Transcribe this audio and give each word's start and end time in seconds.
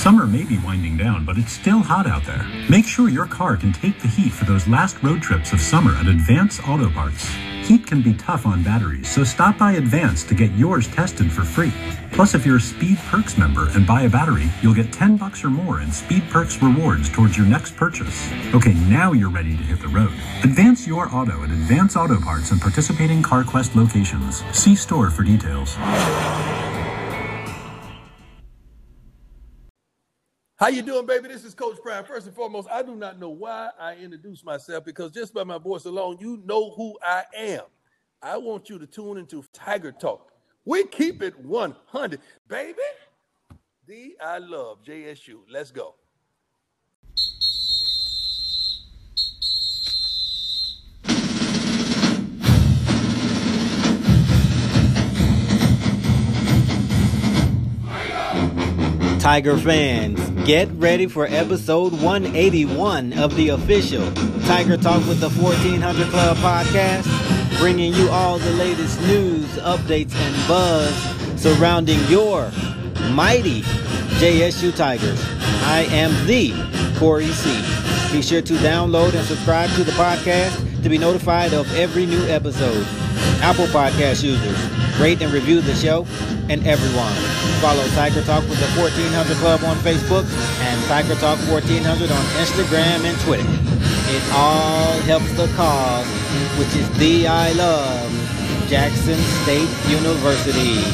Summer 0.00 0.26
may 0.26 0.44
be 0.44 0.56
winding 0.60 0.96
down, 0.96 1.26
but 1.26 1.36
it's 1.36 1.52
still 1.52 1.80
hot 1.80 2.06
out 2.06 2.24
there. 2.24 2.46
Make 2.70 2.86
sure 2.86 3.10
your 3.10 3.26
car 3.26 3.58
can 3.58 3.70
take 3.70 4.00
the 4.00 4.08
heat 4.08 4.32
for 4.32 4.46
those 4.46 4.66
last 4.66 5.02
road 5.02 5.20
trips 5.20 5.52
of 5.52 5.60
summer 5.60 5.94
at 5.96 6.06
Advance 6.06 6.58
Auto 6.66 6.88
Parts. 6.88 7.28
Heat 7.66 7.86
can 7.86 8.00
be 8.00 8.14
tough 8.14 8.46
on 8.46 8.62
batteries, 8.62 9.10
so 9.10 9.24
stop 9.24 9.58
by 9.58 9.72
Advance 9.72 10.24
to 10.24 10.34
get 10.34 10.50
yours 10.52 10.88
tested 10.88 11.30
for 11.30 11.42
free. 11.42 11.70
Plus, 12.12 12.34
if 12.34 12.46
you're 12.46 12.56
a 12.56 12.60
Speed 12.60 12.96
Perks 13.10 13.36
member 13.36 13.68
and 13.74 13.86
buy 13.86 14.04
a 14.04 14.08
battery, 14.08 14.50
you'll 14.62 14.72
get 14.72 14.90
10 14.90 15.18
bucks 15.18 15.44
or 15.44 15.50
more 15.50 15.82
in 15.82 15.92
Speed 15.92 16.22
Perks 16.30 16.62
rewards 16.62 17.10
towards 17.10 17.36
your 17.36 17.46
next 17.46 17.76
purchase. 17.76 18.32
Okay, 18.54 18.72
now 18.88 19.12
you're 19.12 19.28
ready 19.28 19.54
to 19.54 19.62
hit 19.62 19.82
the 19.82 19.88
road. 19.88 20.14
Advance 20.42 20.86
your 20.86 21.14
auto 21.14 21.44
at 21.44 21.50
Advance 21.50 21.94
Auto 21.94 22.18
Parts 22.18 22.52
and 22.52 22.60
participating 22.60 23.22
CarQuest 23.22 23.74
locations. 23.74 24.42
See 24.56 24.74
store 24.74 25.10
for 25.10 25.24
details. 25.24 25.76
How 30.60 30.68
you 30.68 30.82
doing, 30.82 31.06
baby? 31.06 31.26
This 31.26 31.46
is 31.46 31.54
Coach 31.54 31.78
Prime. 31.82 32.04
First 32.04 32.26
and 32.26 32.36
foremost, 32.36 32.68
I 32.70 32.82
do 32.82 32.94
not 32.94 33.18
know 33.18 33.30
why 33.30 33.70
I 33.80 33.94
introduce 33.94 34.44
myself 34.44 34.84
because 34.84 35.10
just 35.10 35.32
by 35.32 35.42
my 35.42 35.56
voice 35.56 35.86
alone, 35.86 36.18
you 36.20 36.42
know 36.44 36.72
who 36.72 36.98
I 37.02 37.22
am. 37.34 37.62
I 38.20 38.36
want 38.36 38.68
you 38.68 38.78
to 38.78 38.86
tune 38.86 39.16
into 39.16 39.42
Tiger 39.54 39.90
Talk. 39.90 40.32
We 40.66 40.84
keep 40.84 41.22
it 41.22 41.34
100, 41.40 42.20
baby. 42.46 42.76
Thee 43.86 44.16
I 44.22 44.36
love 44.36 44.84
JSU. 44.84 45.38
Let's 45.50 45.70
go. 45.70 45.94
Tiger 59.20 59.58
fans, 59.58 60.18
get 60.46 60.66
ready 60.72 61.06
for 61.06 61.26
episode 61.26 61.92
181 61.92 63.12
of 63.18 63.36
the 63.36 63.50
official 63.50 64.10
Tiger 64.46 64.78
Talk 64.78 65.06
with 65.06 65.20
the 65.20 65.28
1400 65.28 66.08
Club 66.08 66.38
podcast, 66.38 67.58
bringing 67.58 67.92
you 67.92 68.08
all 68.08 68.38
the 68.38 68.50
latest 68.52 68.98
news, 69.02 69.44
updates, 69.58 70.14
and 70.14 70.48
buzz 70.48 70.94
surrounding 71.38 71.98
your 72.08 72.50
mighty 73.10 73.60
JSU 74.20 74.74
Tigers. 74.74 75.22
I 75.64 75.86
am 75.90 76.26
the 76.26 76.54
Corey 76.98 77.26
C. 77.26 77.50
Be 78.12 78.22
sure 78.22 78.40
to 78.40 78.54
download 78.54 79.14
and 79.14 79.26
subscribe 79.26 79.68
to 79.72 79.84
the 79.84 79.92
podcast 79.92 80.82
to 80.82 80.88
be 80.88 80.96
notified 80.96 81.52
of 81.52 81.70
every 81.76 82.06
new 82.06 82.22
episode. 82.26 82.86
Apple 83.42 83.66
Podcast 83.66 84.22
users, 84.22 84.58
rate 85.00 85.22
and 85.22 85.32
review 85.32 85.62
the 85.62 85.74
show, 85.74 86.06
and 86.50 86.66
everyone. 86.66 87.14
Follow 87.60 87.86
Tiger 87.96 88.22
Talk 88.22 88.42
with 88.48 88.60
the 88.60 88.68
1400 88.78 89.36
Club 89.38 89.64
on 89.64 89.76
Facebook 89.78 90.28
and 90.60 90.84
Tiger 90.84 91.14
Talk 91.14 91.38
1400 91.48 92.10
on 92.10 92.24
Instagram 92.36 93.04
and 93.08 93.18
Twitter. 93.20 93.48
It 94.12 94.22
all 94.34 94.92
helps 95.08 95.32
the 95.36 95.46
cause, 95.56 96.06
which 96.58 96.74
is 96.76 96.88
the 96.98 97.26
I 97.26 97.52
love 97.52 98.12
Jackson 98.68 99.18
State 99.42 99.70
University. 99.88 100.84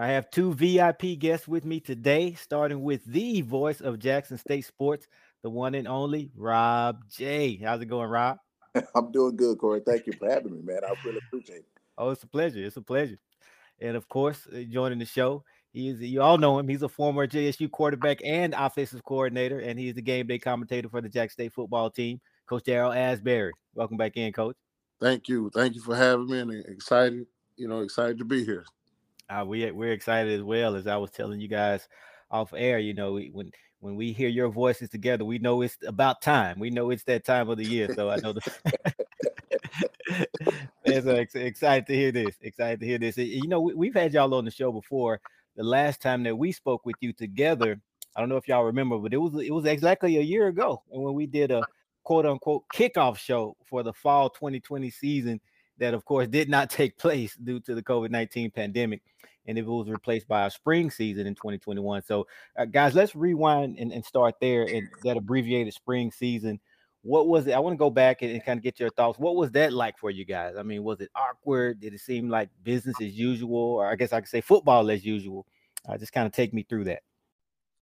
I 0.00 0.12
have 0.12 0.30
two 0.30 0.54
VIP 0.54 1.18
guests 1.18 1.48
with 1.48 1.64
me 1.64 1.80
today, 1.80 2.34
starting 2.34 2.82
with 2.84 3.04
the 3.04 3.40
voice 3.40 3.80
of 3.80 3.98
Jackson 3.98 4.38
State 4.38 4.64
Sports, 4.64 5.08
the 5.42 5.50
one 5.50 5.74
and 5.74 5.88
only 5.88 6.30
Rob 6.36 7.00
J. 7.10 7.56
How's 7.56 7.80
it 7.80 7.86
going, 7.86 8.10
Rob? 8.10 8.38
I'm 8.94 9.12
doing 9.12 9.36
good, 9.36 9.58
Corey. 9.58 9.82
Thank 9.84 10.06
you 10.06 10.12
for 10.12 10.30
having 10.30 10.52
me, 10.52 10.62
man. 10.62 10.80
I 10.84 10.94
really 11.04 11.20
appreciate 11.26 11.58
it. 11.58 11.66
Oh, 11.96 12.10
it's 12.10 12.22
a 12.22 12.28
pleasure. 12.28 12.64
It's 12.64 12.76
a 12.76 12.82
pleasure. 12.82 13.18
And 13.80 13.96
of 13.96 14.08
course, 14.08 14.46
uh, 14.52 14.60
joining 14.68 14.98
the 14.98 15.04
show, 15.04 15.44
he 15.72 15.88
is 15.88 16.00
you 16.00 16.22
all 16.22 16.38
know 16.38 16.58
him. 16.58 16.68
He's 16.68 16.82
a 16.82 16.88
former 16.88 17.26
JSU 17.26 17.70
quarterback 17.70 18.18
and 18.24 18.54
offensive 18.56 19.04
coordinator, 19.04 19.60
and 19.60 19.78
he's 19.78 19.94
the 19.94 20.02
game 20.02 20.26
day 20.26 20.38
commentator 20.38 20.88
for 20.88 21.00
the 21.00 21.08
Jack 21.08 21.30
State 21.30 21.52
football 21.52 21.90
team, 21.90 22.20
Coach 22.46 22.64
Daryl 22.64 22.96
Asbury. 22.96 23.52
Welcome 23.74 23.96
back 23.96 24.16
in, 24.16 24.32
Coach. 24.32 24.56
Thank 25.00 25.28
you. 25.28 25.50
Thank 25.54 25.76
you 25.76 25.80
for 25.80 25.94
having 25.94 26.26
me 26.26 26.40
and 26.40 26.66
excited, 26.66 27.26
you 27.56 27.68
know, 27.68 27.80
excited 27.80 28.18
to 28.18 28.24
be 28.24 28.44
here. 28.44 28.64
Uh, 29.30 29.44
we 29.46 29.70
we're 29.70 29.92
excited 29.92 30.32
as 30.32 30.42
well 30.42 30.74
as 30.74 30.86
I 30.86 30.96
was 30.96 31.10
telling 31.10 31.40
you 31.40 31.48
guys 31.48 31.86
off 32.30 32.52
air. 32.54 32.78
You 32.78 32.94
know, 32.94 33.20
when 33.32 33.52
when 33.80 33.96
we 33.96 34.12
hear 34.12 34.28
your 34.28 34.48
voices 34.48 34.90
together, 34.90 35.24
we 35.24 35.38
know 35.38 35.62
it's 35.62 35.76
about 35.86 36.20
time. 36.20 36.58
We 36.58 36.70
know 36.70 36.90
it's 36.90 37.04
that 37.04 37.24
time 37.24 37.48
of 37.48 37.58
the 37.58 37.64
year. 37.64 37.94
So 37.94 38.10
I 38.10 38.16
know 38.16 38.32
the 38.32 38.40
fans 40.86 41.06
are 41.06 41.10
uh, 41.10 41.18
ex- 41.20 41.34
excited 41.34 41.86
to 41.86 41.94
hear 41.94 42.12
this. 42.12 42.36
Excited 42.40 42.80
to 42.80 42.86
hear 42.86 42.98
this. 42.98 43.16
You 43.16 43.48
know, 43.48 43.60
we, 43.60 43.74
we've 43.74 43.94
had 43.94 44.12
y'all 44.12 44.34
on 44.34 44.44
the 44.44 44.50
show 44.50 44.72
before. 44.72 45.20
The 45.56 45.64
last 45.64 46.00
time 46.00 46.22
that 46.24 46.36
we 46.36 46.52
spoke 46.52 46.86
with 46.86 46.96
you 47.00 47.12
together, 47.12 47.80
I 48.16 48.20
don't 48.20 48.28
know 48.28 48.36
if 48.36 48.48
y'all 48.48 48.64
remember, 48.64 48.98
but 48.98 49.12
it 49.12 49.18
was 49.18 49.42
it 49.42 49.52
was 49.52 49.64
exactly 49.64 50.16
a 50.16 50.22
year 50.22 50.48
ago, 50.48 50.82
and 50.92 51.02
when 51.02 51.14
we 51.14 51.26
did 51.26 51.50
a 51.50 51.62
quote 52.04 52.26
unquote 52.26 52.64
kickoff 52.72 53.18
show 53.18 53.56
for 53.68 53.82
the 53.82 53.92
fall 53.92 54.30
2020 54.30 54.90
season, 54.90 55.40
that 55.78 55.94
of 55.94 56.04
course 56.04 56.28
did 56.28 56.48
not 56.48 56.70
take 56.80 56.98
place 56.98 57.34
due 57.36 57.60
to 57.60 57.74
the 57.74 57.82
COVID 57.82 58.10
19 58.10 58.50
pandemic 58.50 59.02
and 59.48 59.56
it 59.56 59.66
was 59.66 59.88
replaced 59.88 60.28
by 60.28 60.46
a 60.46 60.50
spring 60.50 60.90
season 60.90 61.26
in 61.26 61.34
2021. 61.34 62.02
So, 62.04 62.26
uh, 62.56 62.66
guys, 62.66 62.94
let's 62.94 63.16
rewind 63.16 63.78
and, 63.78 63.90
and 63.92 64.04
start 64.04 64.34
there 64.40 64.62
And 64.62 64.88
that 65.04 65.16
abbreviated 65.16 65.72
spring 65.72 66.12
season. 66.12 66.60
What 67.02 67.28
was 67.28 67.46
it? 67.46 67.52
I 67.52 67.58
want 67.58 67.72
to 67.72 67.78
go 67.78 67.88
back 67.88 68.20
and, 68.20 68.30
and, 68.30 68.44
kind 68.44 68.58
of 68.58 68.62
get 68.62 68.78
your 68.78 68.90
thoughts. 68.90 69.18
What 69.18 69.36
was 69.36 69.50
that 69.52 69.72
like 69.72 69.96
for 69.96 70.10
you 70.10 70.26
guys? 70.26 70.56
I 70.58 70.62
mean, 70.62 70.84
was 70.84 71.00
it 71.00 71.08
awkward? 71.14 71.80
Did 71.80 71.94
it 71.94 72.00
seem 72.00 72.28
like 72.28 72.50
business 72.62 72.96
as 73.00 73.18
usual, 73.18 73.56
or 73.56 73.90
I 73.90 73.96
guess 73.96 74.12
I 74.12 74.20
could 74.20 74.28
say 74.28 74.42
football 74.42 74.90
as 74.90 75.04
usual? 75.04 75.46
Uh, 75.88 75.96
just 75.96 76.12
kind 76.12 76.26
of 76.26 76.32
take 76.32 76.52
me 76.52 76.66
through 76.68 76.84
that. 76.84 77.02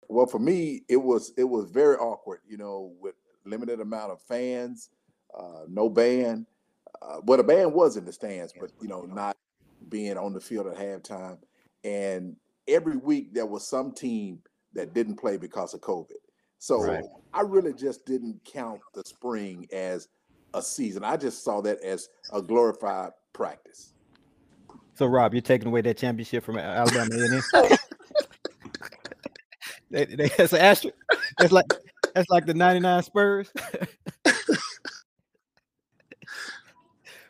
Well, 0.07 0.27
for 0.27 0.37
me, 0.37 0.83
it 0.87 0.97
was 0.97 1.33
it 1.37 1.45
was 1.45 1.71
very 1.71 1.95
awkward. 1.95 2.41
You 2.47 2.57
know, 2.57 2.93
with 2.99 3.15
limited 3.45 3.79
amount 3.79 4.11
of 4.11 4.21
fans, 4.21 4.89
uh, 5.35 5.63
no 5.67 5.89
band. 5.89 6.45
Uh, 7.07 7.21
well, 7.23 7.37
the 7.37 7.43
band 7.43 7.73
was 7.73 7.97
in 7.97 8.05
the 8.05 8.11
stands, 8.11 8.53
but 8.59 8.71
you 8.81 8.87
know, 8.87 9.03
not 9.03 9.37
being 9.89 10.17
on 10.17 10.33
the 10.33 10.39
field 10.39 10.67
at 10.67 10.75
halftime 10.75 11.37
and 11.85 12.35
every 12.67 12.97
week 12.97 13.33
there 13.33 13.45
was 13.45 13.65
some 13.65 13.91
team 13.91 14.39
that 14.73 14.93
didn't 14.93 15.15
play 15.15 15.37
because 15.37 15.73
of 15.73 15.79
COVID. 15.81 16.17
So 16.57 16.81
right. 16.81 17.03
I 17.33 17.41
really 17.41 17.73
just 17.73 18.05
didn't 18.05 18.41
count 18.43 18.81
the 18.93 19.03
spring 19.05 19.67
as 19.71 20.07
a 20.53 20.61
season. 20.61 21.03
I 21.03 21.15
just 21.15 21.43
saw 21.43 21.61
that 21.61 21.81
as 21.81 22.09
a 22.33 22.41
glorified 22.41 23.11
practice. 23.33 23.93
So 24.95 25.05
Rob, 25.05 25.33
you're 25.33 25.41
taking 25.41 25.67
away 25.67 25.81
that 25.81 25.97
championship 25.97 26.43
from 26.43 26.57
Alabama 26.57 27.09
A&M. 27.13 27.41
they, 29.91 30.05
they, 30.05 30.27
that's 30.37 30.53
an 30.53 30.59
asterisk. 30.59 30.97
That's 31.37 31.51
like 31.51 31.65
that's 32.15 32.29
like 32.29 32.45
the 32.45 32.53
'99 32.53 33.03
Spurs. 33.03 33.51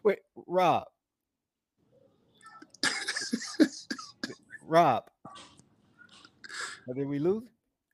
Wait, 0.04 0.20
Rob, 0.48 0.86
Rob. 4.62 5.04
Oh, 6.88 6.94
did 6.94 7.08
we 7.08 7.20
lose? 7.20 7.44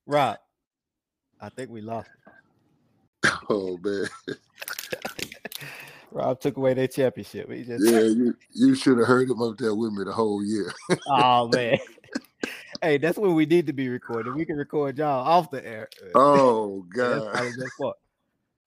Rob. 0.06 0.38
I 1.40 1.50
think 1.50 1.70
we 1.70 1.82
lost. 1.82 2.10
Oh 3.50 3.78
man. 3.84 4.08
Rob 6.12 6.40
took 6.40 6.58
away 6.58 6.74
their 6.74 6.88
championship. 6.88 7.50
He 7.50 7.64
just 7.64 7.86
Yeah, 7.86 8.02
you, 8.02 8.36
you 8.54 8.76
should 8.76 8.98
have 8.98 9.08
heard 9.08 9.30
him 9.30 9.42
up 9.42 9.58
there 9.58 9.74
with 9.74 9.94
me 9.94 10.04
the 10.04 10.12
whole 10.12 10.44
year. 10.44 10.74
oh 11.08 11.48
man. 11.54 11.80
hey, 12.82 12.98
that's 12.98 13.18
when 13.18 13.34
we 13.34 13.46
need 13.46 13.68
to 13.68 13.74
be 13.74 13.90
recording. 13.90 14.34
We 14.34 14.46
can 14.46 14.58
record 14.58 14.98
y'all 14.98 15.26
off 15.26 15.50
the 15.50 15.66
air. 15.66 15.90
Oh 16.16 16.86
god. 16.94 17.24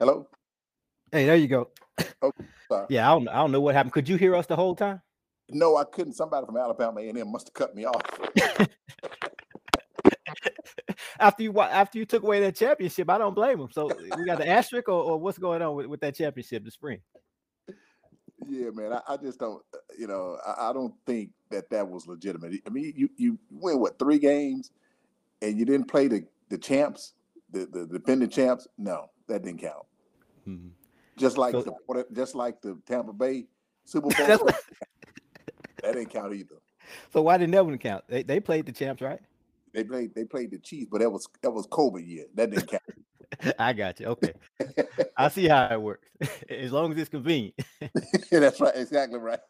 Hello. 0.00 0.26
Hey, 1.14 1.26
there 1.26 1.36
you 1.36 1.46
go. 1.46 1.68
Oh, 2.22 2.32
yeah, 2.88 3.08
I 3.08 3.14
don't, 3.14 3.28
I 3.28 3.34
don't 3.34 3.52
know 3.52 3.60
what 3.60 3.76
happened. 3.76 3.92
Could 3.92 4.08
you 4.08 4.16
hear 4.16 4.34
us 4.34 4.46
the 4.46 4.56
whole 4.56 4.74
time? 4.74 5.00
No, 5.48 5.76
I 5.76 5.84
couldn't. 5.84 6.14
Somebody 6.14 6.44
from 6.44 6.56
Alabama 6.56 7.00
A&M 7.00 7.30
must 7.30 7.46
have 7.46 7.54
cut 7.54 7.72
me 7.72 7.84
off. 7.84 8.02
after 11.20 11.44
you 11.44 11.56
after 11.60 11.98
you 11.98 12.04
took 12.04 12.24
away 12.24 12.40
that 12.40 12.56
championship, 12.56 13.08
I 13.08 13.18
don't 13.18 13.32
blame 13.32 13.60
him. 13.60 13.68
So 13.70 13.88
we 14.16 14.24
got 14.24 14.38
the 14.38 14.48
asterisk, 14.48 14.88
or, 14.88 15.04
or 15.04 15.20
what's 15.20 15.38
going 15.38 15.62
on 15.62 15.76
with, 15.76 15.86
with 15.86 16.00
that 16.00 16.16
championship 16.16 16.64
this 16.64 16.74
spring? 16.74 16.98
Yeah, 18.48 18.70
man. 18.74 18.94
I, 18.94 19.00
I 19.06 19.16
just 19.16 19.38
don't. 19.38 19.62
uh, 19.72 19.78
You 19.96 20.08
know, 20.08 20.36
I, 20.44 20.70
I 20.70 20.72
don't 20.72 20.94
think 21.06 21.30
that 21.50 21.70
that 21.70 21.88
was 21.88 22.08
legitimate. 22.08 22.54
I 22.66 22.70
mean, 22.70 22.92
you 22.96 23.08
you 23.16 23.38
win 23.52 23.78
what 23.78 24.00
three 24.00 24.18
games, 24.18 24.72
and 25.42 25.56
you 25.56 25.64
didn't 25.64 25.86
play 25.86 26.08
the 26.08 26.24
the 26.48 26.58
champs, 26.58 27.12
the 27.52 27.66
the 27.66 27.86
defending 27.86 28.30
champs. 28.30 28.66
No, 28.78 29.10
that 29.28 29.44
didn't 29.44 29.60
count. 29.60 29.86
Mhm. 30.48 30.70
Just 31.16 31.38
like 31.38 31.52
So- 31.52 31.62
the 31.88 32.06
just 32.12 32.34
like 32.34 32.60
the 32.60 32.78
Tampa 32.86 33.12
Bay 33.12 33.46
Super 33.84 34.08
Bowl. 34.26 34.38
What- 34.38 34.60
that 35.82 35.94
didn't 35.94 36.10
count 36.10 36.34
either. 36.34 36.56
So 37.12 37.22
why 37.22 37.38
didn't 37.38 37.52
that 37.52 37.64
one 37.64 37.78
count? 37.78 38.04
They 38.08 38.22
they 38.22 38.40
played 38.40 38.66
the 38.66 38.72
champs, 38.72 39.00
right? 39.02 39.20
They 39.72 39.84
played 39.84 40.14
they 40.14 40.24
played 40.24 40.50
the 40.50 40.58
Chiefs, 40.58 40.88
but 40.90 41.00
that 41.00 41.10
was 41.10 41.26
that 41.42 41.50
was 41.50 41.66
COVID 41.68 42.06
year. 42.06 42.26
That 42.34 42.50
didn't 42.50 42.68
count. 42.68 42.82
I 43.58 43.72
got 43.72 43.98
you. 43.98 44.06
Okay, 44.06 44.32
I 45.16 45.28
see 45.28 45.48
how 45.48 45.66
it 45.70 45.80
works. 45.80 46.06
as 46.48 46.70
long 46.72 46.92
as 46.92 46.98
it's 46.98 47.08
convenient. 47.08 47.54
That's 48.30 48.60
right. 48.60 48.76
Exactly 48.76 49.18
right. 49.18 49.40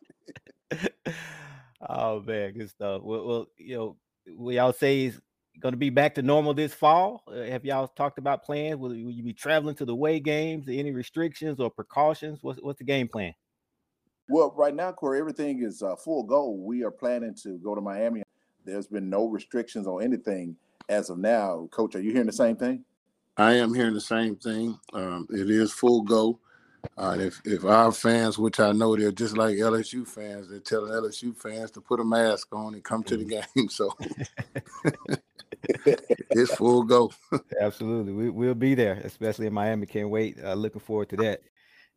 oh 1.89 2.21
man, 2.21 2.53
good 2.53 2.71
stuff. 2.71 3.03
Well, 3.03 3.27
well, 3.27 3.47
you 3.59 3.77
know, 3.77 3.97
will 4.29 4.55
y'all 4.55 4.73
say 4.73 5.13
going 5.61 5.73
to 5.73 5.79
be 5.79 5.91
back 5.91 6.15
to 6.17 6.23
normal 6.23 6.55
this 6.55 6.75
fall? 6.75 7.23
Uh, 7.29 7.43
have 7.45 7.65
y'all 7.65 7.89
talked 7.89 8.19
about 8.19 8.45
plans? 8.45 8.77
Will, 8.77 8.91
will 8.91 9.11
you 9.11 9.23
be 9.23 9.33
traveling 9.33 9.75
to 9.77 9.85
the 9.85 9.93
away 9.93 10.21
games? 10.21 10.67
Any 10.69 10.93
restrictions 10.93 11.61
or 11.61 11.71
precautions? 11.71 12.41
What's 12.43 12.61
what's 12.61 12.79
the 12.79 12.85
game 12.85 13.09
plan? 13.09 13.35
Well, 14.29 14.55
right 14.57 14.75
now, 14.75 14.91
Corey, 14.93 15.19
everything 15.19 15.63
is 15.63 15.83
uh, 15.83 15.97
full 15.97 16.23
go. 16.23 16.51
We 16.51 16.83
are 16.83 16.91
planning 16.91 17.35
to 17.43 17.59
go 17.59 17.75
to 17.75 17.81
Miami. 17.81 18.23
There's 18.65 18.87
been 18.87 19.11
no 19.11 19.27
restrictions 19.27 19.87
on 19.87 20.03
anything 20.03 20.57
as 20.89 21.11
of 21.11 21.19
now. 21.19 21.69
Coach, 21.71 21.95
are 21.95 22.01
you 22.01 22.13
hearing 22.13 22.27
the 22.27 22.33
same 22.33 22.57
thing? 22.57 22.85
I 23.37 23.55
am 23.55 23.75
hearing 23.75 23.95
the 23.95 24.01
same 24.01 24.37
thing. 24.37 24.79
Um, 24.93 25.27
it 25.31 25.51
is 25.51 25.73
full 25.73 26.03
go. 26.03 26.39
Uh, 26.97 27.17
if 27.19 27.41
if 27.45 27.65
our 27.65 27.91
fans, 27.91 28.39
which 28.39 28.61
I 28.61 28.73
know 28.73 28.95
they're 28.95 29.11
just 29.11 29.37
like 29.37 29.57
LSU 29.57 30.07
fans, 30.07 30.49
they're 30.49 30.61
telling 30.61 30.93
LSU 30.93 31.37
fans 31.37 31.71
to 31.73 31.81
put 31.81 32.01
a 32.01 32.05
mask 32.05 32.49
on 32.53 32.75
and 32.75 32.85
come 32.85 33.03
to 33.05 33.17
the 33.17 33.25
game. 33.25 33.69
So 33.69 33.91
it's 36.31 36.55
full 36.55 36.83
go. 36.83 37.13
Absolutely, 37.61 38.13
we, 38.13 38.31
we'll 38.31 38.55
be 38.55 38.75
there, 38.75 39.01
especially 39.05 39.47
in 39.47 39.53
Miami. 39.53 39.87
Can't 39.87 40.11
wait. 40.11 40.39
Uh, 40.43 40.55
looking 40.55 40.81
forward 40.81 41.09
to 41.11 41.17
that. 41.17 41.43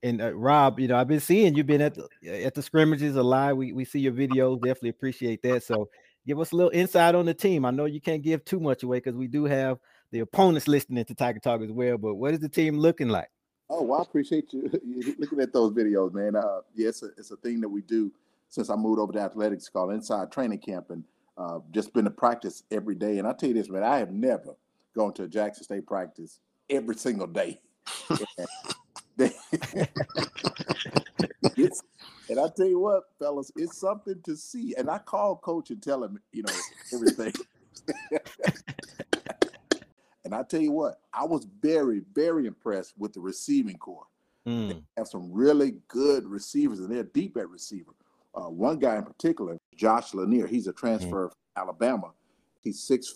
And 0.03 0.21
uh, 0.21 0.33
Rob, 0.33 0.79
you 0.79 0.87
know, 0.87 0.97
I've 0.97 1.07
been 1.07 1.19
seeing 1.19 1.55
you've 1.55 1.65
been 1.65 1.81
at 1.81 1.95
the 1.95 2.07
at 2.45 2.53
the 2.53 2.61
scrimmages 2.61 3.15
a 3.15 3.23
lot. 3.23 3.57
We 3.57 3.73
we 3.73 3.85
see 3.85 3.99
your 3.99 4.13
videos. 4.13 4.61
Definitely 4.61 4.89
appreciate 4.89 5.41
that. 5.43 5.63
So 5.63 5.89
give 6.25 6.39
us 6.39 6.51
a 6.51 6.55
little 6.55 6.71
insight 6.71 7.15
on 7.15 7.25
the 7.25 7.33
team. 7.33 7.65
I 7.65 7.71
know 7.71 7.85
you 7.85 8.01
can't 8.01 8.21
give 8.21 8.45
too 8.45 8.59
much 8.59 8.83
away 8.83 8.97
because 8.97 9.15
we 9.15 9.27
do 9.27 9.45
have 9.45 9.79
the 10.11 10.19
opponents 10.19 10.67
listening 10.67 11.03
to 11.05 11.15
Tiger 11.15 11.39
Talk 11.39 11.61
as 11.61 11.71
well. 11.71 11.97
But 11.97 12.15
what 12.15 12.33
is 12.33 12.39
the 12.39 12.49
team 12.49 12.77
looking 12.77 13.09
like? 13.09 13.29
Oh, 13.69 13.83
well, 13.83 13.99
I 13.99 14.03
appreciate 14.03 14.53
you 14.53 14.69
you 14.85 15.15
looking 15.17 15.39
at 15.41 15.53
those 15.53 15.71
videos, 15.73 16.13
man. 16.13 16.35
Uh, 16.35 16.61
yeah, 16.75 16.89
it's 16.89 17.03
a, 17.03 17.07
it's 17.17 17.31
a 17.31 17.37
thing 17.37 17.61
that 17.61 17.69
we 17.69 17.81
do 17.81 18.11
since 18.49 18.69
I 18.69 18.75
moved 18.75 18.99
over 18.99 19.13
to 19.13 19.19
athletics 19.19 19.67
called 19.67 19.91
Inside 19.91 20.31
Training 20.31 20.59
Camp, 20.59 20.89
and 20.89 21.03
uh, 21.37 21.59
just 21.71 21.93
been 21.93 22.05
to 22.05 22.11
practice 22.11 22.63
every 22.71 22.95
day. 22.95 23.19
And 23.19 23.27
I 23.27 23.33
tell 23.33 23.49
you 23.49 23.55
this, 23.55 23.69
man, 23.69 23.83
I 23.83 23.97
have 23.99 24.11
never 24.11 24.55
gone 24.95 25.13
to 25.15 25.23
a 25.23 25.27
Jackson 25.27 25.63
State 25.63 25.87
practice 25.87 26.39
every 26.69 26.95
single 26.95 27.27
day. 27.27 27.59
They- 29.17 29.35
it's, 31.57 31.81
and 32.29 32.39
I 32.39 32.49
tell 32.55 32.67
you 32.67 32.79
what, 32.79 33.03
fellas, 33.19 33.51
it's 33.55 33.79
something 33.79 34.21
to 34.25 34.35
see. 34.35 34.75
And 34.77 34.89
I 34.89 34.99
call 34.99 35.37
coach 35.37 35.69
and 35.71 35.81
tell 35.81 36.03
him, 36.03 36.19
you 36.31 36.43
know, 36.43 36.53
everything. 36.93 37.33
and 40.25 40.35
I 40.35 40.43
tell 40.43 40.61
you 40.61 40.71
what, 40.71 41.01
I 41.13 41.25
was 41.25 41.47
very, 41.61 42.01
very 42.13 42.47
impressed 42.47 42.93
with 42.97 43.13
the 43.13 43.21
receiving 43.21 43.77
corps 43.77 44.07
Mm, 44.47 44.81
have 44.97 45.07
some 45.07 45.31
really 45.31 45.73
good 45.89 46.25
receivers, 46.25 46.79
and 46.79 46.89
they're 46.89 47.03
deep 47.03 47.35
at 47.37 47.49
receiver. 47.49 47.91
Uh, 48.37 48.49
one 48.49 48.77
guy 48.77 48.97
in 48.97 49.03
particular, 49.03 49.57
Josh 49.75 50.13
Lanier, 50.13 50.45
he's 50.45 50.67
a 50.67 50.73
transfer 50.73 51.29
from 51.29 51.63
Alabama. 51.63 52.11
He's 52.61 52.79
six 52.83 53.15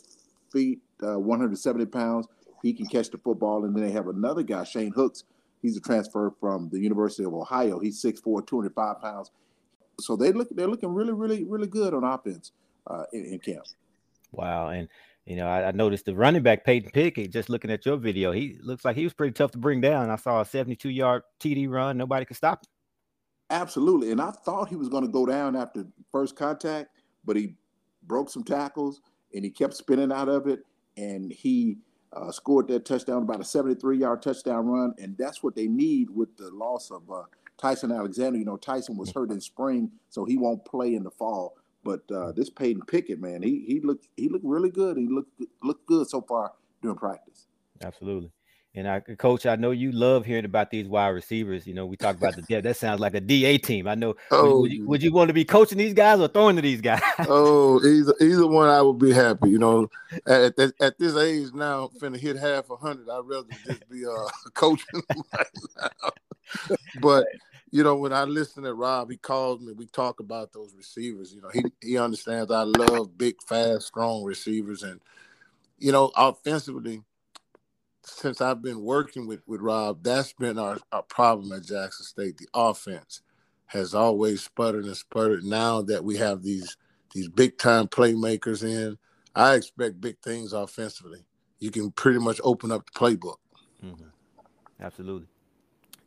feet, 0.52 0.80
uh, 1.04 1.20
170 1.20 1.86
pounds. 1.86 2.28
He 2.64 2.74
can 2.74 2.88
catch 2.88 3.10
the 3.12 3.20
football. 3.20 3.66
And 3.66 3.76
then 3.76 3.84
they 3.84 3.92
have 3.92 4.08
another 4.08 4.42
guy, 4.42 4.64
Shane 4.64 4.92
Hooks. 4.92 5.26
He's 5.62 5.78
a 5.78 5.82
transfer 5.82 6.34
from 6.40 6.70
the 6.70 6.80
University 6.80 7.24
of 7.24 7.36
Ohio. 7.36 7.78
He's 7.80 8.02
6'4", 8.02 8.48
205 8.48 9.02
pounds. 9.02 9.32
So 10.00 10.16
they 10.16 10.32
look, 10.32 10.48
they're 10.50 10.68
looking 10.68 10.90
really, 10.90 11.14
really, 11.14 11.44
really 11.44 11.68
good 11.68 11.94
on 11.94 12.04
offense 12.04 12.52
uh, 12.88 13.04
in, 13.14 13.26
in 13.26 13.40
camp. 13.40 13.66
wow, 14.32 14.70
and 14.70 14.88
you 15.26 15.36
know, 15.36 15.48
I, 15.48 15.68
I 15.68 15.72
noticed 15.72 16.06
the 16.06 16.16
running 16.16 16.42
back 16.42 16.66
Peytton 16.66 16.90
Pickett. 16.90 17.32
Just 17.32 17.50
looking 17.50 17.70
at 17.70 17.86
your 17.86 17.98
video, 17.98 18.32
he 18.32 18.58
looks 18.64 18.84
like 18.84 18.96
he 18.96 19.04
was 19.04 19.14
pretty 19.14 19.34
tough 19.34 19.52
to 19.52 19.60
bring 19.60 19.82
down. 19.82 20.10
I 20.10 20.16
saw 20.16 20.42
a 20.42 20.46
72 20.46 20.90
yard 20.90 21.22
TD 21.40 21.70
run. 21.70 21.98
Nobody 21.98 22.26
could 22.26 22.38
stop 22.38 22.66
him. 22.66 22.71
Absolutely. 23.52 24.12
And 24.12 24.22
I 24.22 24.32
thought 24.32 24.70
he 24.70 24.78
was 24.78 24.88
going 24.88 25.04
to 25.04 25.12
go 25.12 25.26
down 25.26 25.58
after 25.58 25.86
first 26.10 26.38
contact, 26.38 26.90
but 27.26 27.36
he 27.36 27.56
broke 28.04 28.30
some 28.30 28.46
tackles 28.46 29.02
and 29.36 29.44
he 29.44 29.52
kept 29.52 29.74
spinning 29.76 30.12
out 30.12 30.30
of 30.30 30.48
it. 30.48 30.62
And 30.96 31.32
he 31.32 31.78
uh, 32.14 32.32
scored 32.32 32.70
that 32.70 32.86
touchdown, 32.86 33.24
about 33.24 33.42
a 33.42 33.44
73 33.44 33.98
yard 33.98 34.22
touchdown 34.22 34.68
run. 34.68 34.94
And 34.98 35.18
that's 35.18 35.44
what 35.44 35.56
they 35.56 35.68
need 35.68 36.10
with 36.10 36.36
the 36.38 36.50
loss 36.52 36.92
of 36.92 37.12
uh, 37.12 37.24
Tyson 37.58 37.92
Alexander. 37.92 38.40
You 38.40 38.46
know, 38.46 38.58
Tyson 38.58 38.96
was 38.98 39.12
hurt 39.12 39.32
in 39.32 39.42
spring, 39.42 39.92
so 40.10 40.24
he 40.24 40.38
won't 40.38 40.64
play 40.64 40.96
in 40.96 41.04
the 41.04 41.12
fall. 41.12 41.58
But 41.84 42.10
uh, 42.10 42.32
this 42.32 42.50
Peytton 42.50 42.84
Pickett, 42.88 43.20
man, 43.20 43.42
he 43.42 43.66
he 43.68 43.82
looked 43.82 44.08
he 44.16 44.30
looked 44.30 44.46
really 44.46 44.70
good. 44.70 44.98
He 44.98 45.08
looked 45.08 45.42
looked 45.64 45.88
good 45.88 46.08
so 46.08 46.22
far 46.22 46.54
during 46.82 46.98
practice. 46.98 47.48
Absolutely. 47.82 48.32
And 48.74 48.88
I, 48.88 49.02
coach, 49.02 49.46
I 49.46 49.58
know 49.58 49.72
you 49.72 49.92
love 49.92 50.26
hearing 50.26 50.46
about 50.46 50.72
these 50.72 50.88
wide 50.88 51.10
receivers. 51.10 51.68
You 51.68 51.74
know, 51.74 51.86
we 51.86 51.98
talk 51.98 52.16
about 52.16 52.38
the 52.38 52.42
depth. 52.44 52.64
That 52.64 52.78
sounds 52.78 53.02
like 53.02 53.14
a 53.16 53.20
DA 53.20 53.58
team. 53.58 53.86
I 53.86 53.96
know. 53.96 54.08
Would- 54.10 54.16
Oh, 54.32 54.62
would, 54.62 54.72
you, 54.72 54.86
would 54.88 55.04
you 55.04 55.12
want 55.12 55.28
to 55.28 55.34
be 55.34 55.44
coaching 55.44 55.78
these 55.78 55.94
guys 55.94 56.22
or 56.22 56.30
throwing 56.30 56.56
to 56.56 56.62
these 56.62 56.80
guys? 56.80 57.02
oh, 57.28 57.84
either 57.86 58.14
either 58.22 58.48
one, 58.48 58.70
I 58.70 58.82
would 58.82 58.98
be 58.98 59.12
happy. 59.12 59.50
You 59.50 59.60
know, 59.60 59.90
at 60.26 60.58
at, 60.58 60.74
at 60.80 60.98
this 60.98 61.18
age 61.18 61.54
now, 61.54 61.90
finna 62.00 62.16
hit 62.18 62.38
half 62.38 62.70
a 62.70 62.78
hundred. 62.78 63.10
I'd 63.10 63.26
rather 63.26 63.48
just 63.66 63.90
be 63.90 64.06
uh 64.06 64.28
coaching 64.54 65.02
right 65.34 65.48
now. 65.78 66.10
But 67.02 67.26
you 67.72 67.84
know, 67.84 67.96
when 67.96 68.14
I 68.14 68.24
listen 68.24 68.64
to 68.64 68.74
Rob, 68.74 69.12
he 69.12 69.18
calls 69.18 69.60
me. 69.60 69.74
We 69.74 69.86
talk 69.88 70.22
about 70.22 70.54
those 70.54 70.74
receivers. 70.78 71.34
You 71.34 71.42
know, 71.42 71.50
he 71.54 71.64
he 71.82 71.98
understands 71.98 72.52
I 72.52 72.64
love 72.64 73.18
big, 73.18 73.36
fast, 73.44 73.88
strong 73.88 74.24
receivers, 74.24 74.84
and 74.84 75.02
you 75.78 75.92
know, 75.92 76.10
offensively. 76.16 77.02
Since 78.04 78.42
I've 78.42 78.62
been 78.62 78.82
working 78.82 79.28
with, 79.28 79.42
with 79.48 79.62
Rob, 79.62 80.04
that's 80.04 80.34
been 80.34 80.58
our, 80.58 80.78
our 80.92 81.04
problem 81.04 81.52
at 81.52 81.66
Jackson 81.66 82.06
State. 82.06 82.38
The 82.38 82.48
offense 82.54 83.22
has 83.68 83.94
always 83.94 84.42
sputtered 84.44 84.86
and 84.86 84.98
sputtered. 84.98 85.44
Now 85.44 85.82
that 85.84 86.04
we 86.04 86.18
have 86.18 86.44
these 86.44 86.78
these 87.14 87.28
big 87.28 87.58
time 87.58 87.88
playmakers 87.88 88.64
in, 88.64 88.98
I 89.36 89.56
expect 89.56 90.02
big 90.02 90.18
things 90.20 90.54
offensively. 90.54 91.26
You 91.60 91.70
can 91.70 91.92
pretty 91.92 92.20
much 92.20 92.40
open 92.44 92.72
up 92.72 92.86
the 92.86 93.00
playbook. 93.00 93.36
Mhm. 93.84 94.12
Absolutely. 94.80 95.28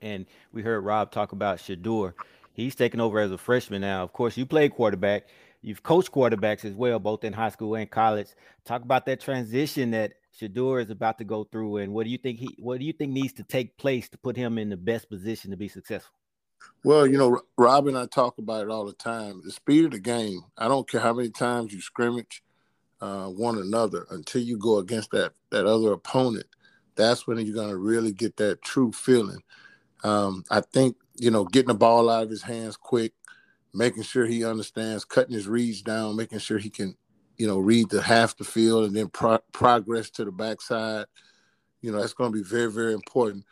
And 0.01 0.27
we 0.53 0.63
heard 0.63 0.81
Rob 0.81 1.11
talk 1.11 1.33
about 1.33 1.59
Shedeur. 1.59 2.15
He's 2.53 2.75
taking 2.75 3.01
over 3.01 3.19
as 3.19 3.31
a 3.31 3.39
freshman 3.39 3.81
now. 3.83 4.03
Of 4.03 4.13
course, 4.13 4.37
you 4.37 4.47
played 4.47 4.75
quarterback. 4.75 5.29
You've 5.63 5.83
coached 5.83 6.13
quarterbacks 6.13 6.65
as 6.65 6.75
well, 6.75 6.99
both 6.99 7.25
in 7.25 7.33
high 7.33 7.49
school 7.49 7.75
and 7.75 7.91
college. 7.91 8.29
Talk 8.65 8.83
about 8.83 9.07
that 9.07 9.21
transition 9.21 9.91
that 9.93 10.13
Shedeur 10.41 10.83
is 10.83 10.91
about 10.91 11.19
to 11.19 11.25
go 11.25 11.45
through, 11.45 11.79
and 11.79 11.93
what 11.93 12.05
do 12.05 12.11
you 12.11 12.19
think 12.19 12.39
he? 12.39 12.55
What 12.59 12.79
do 12.81 12.85
you 12.85 12.93
think 12.93 13.13
needs 13.13 13.33
to 13.35 13.45
take 13.45 13.77
place 13.77 14.09
to 14.11 14.19
put 14.19 14.37
him 14.37 14.59
in 14.59 14.69
the 14.69 14.77
best 14.77 15.09
position 15.09 15.51
to 15.51 15.57
be 15.57 15.69
successful? 15.69 16.15
Well, 16.83 17.07
you 17.07 17.19
know, 17.19 17.41
Rob 17.59 17.87
and 17.87 17.97
I 17.97 18.07
talk 18.07 18.39
about 18.39 18.65
it 18.65 18.71
all 18.71 18.87
the 18.87 18.95
time. 18.95 19.43
The 19.45 19.53
speed 19.53 19.85
of 19.85 19.91
the 19.93 19.99
game. 19.99 20.41
I 20.57 20.69
don't 20.69 20.89
care 20.89 21.01
how 21.01 21.13
many 21.13 21.31
times 21.31 21.73
you 21.73 21.81
scrimmage 21.81 22.43
uh, 23.01 23.27
one 23.27 23.59
another 23.59 24.07
until 24.11 24.43
you 24.43 24.59
go 24.59 24.79
against 24.79 25.11
that 25.13 25.33
that 25.51 25.67
other 25.67 25.93
opponent. 25.93 26.47
That's 26.97 27.27
when 27.27 27.39
you're 27.39 27.55
going 27.55 27.71
to 27.71 27.77
really 27.77 28.13
get 28.13 28.37
that 28.37 28.63
true 28.63 28.93
feeling. 28.93 29.43
Um, 30.05 30.45
I 30.51 30.61
think 30.61 30.97
you 31.17 31.31
know, 31.31 31.45
getting 31.45 31.69
the 31.69 31.75
ball 31.75 32.11
out 32.11 32.25
of 32.25 32.31
his 32.31 32.43
hands 32.43 32.77
quick, 32.77 33.13
making 33.73 34.03
sure 34.03 34.27
he 34.27 34.45
understands, 34.45 35.05
cutting 35.05 35.35
his 35.35 35.49
reads 35.49 35.83
down, 35.83 36.17
making 36.17 36.39
sure 36.39 36.59
he 36.59 36.71
can, 36.71 36.97
you 37.37 37.47
know, 37.47 37.59
read 37.59 37.91
the 37.91 38.01
half 38.03 38.37
the 38.37 38.45
field 38.45 38.85
and 38.85 38.97
then 38.97 39.09
pro- 39.09 39.39
progress 39.53 40.11
to 40.11 40.25
the 40.25 40.33
backside. 40.33 41.07
You 41.81 41.93
know, 41.93 42.01
that's 42.01 42.15
going 42.15 42.33
to 42.33 42.39
be 42.39 42.49
very, 42.49 42.71
very 42.71 42.95
important. 42.95 43.45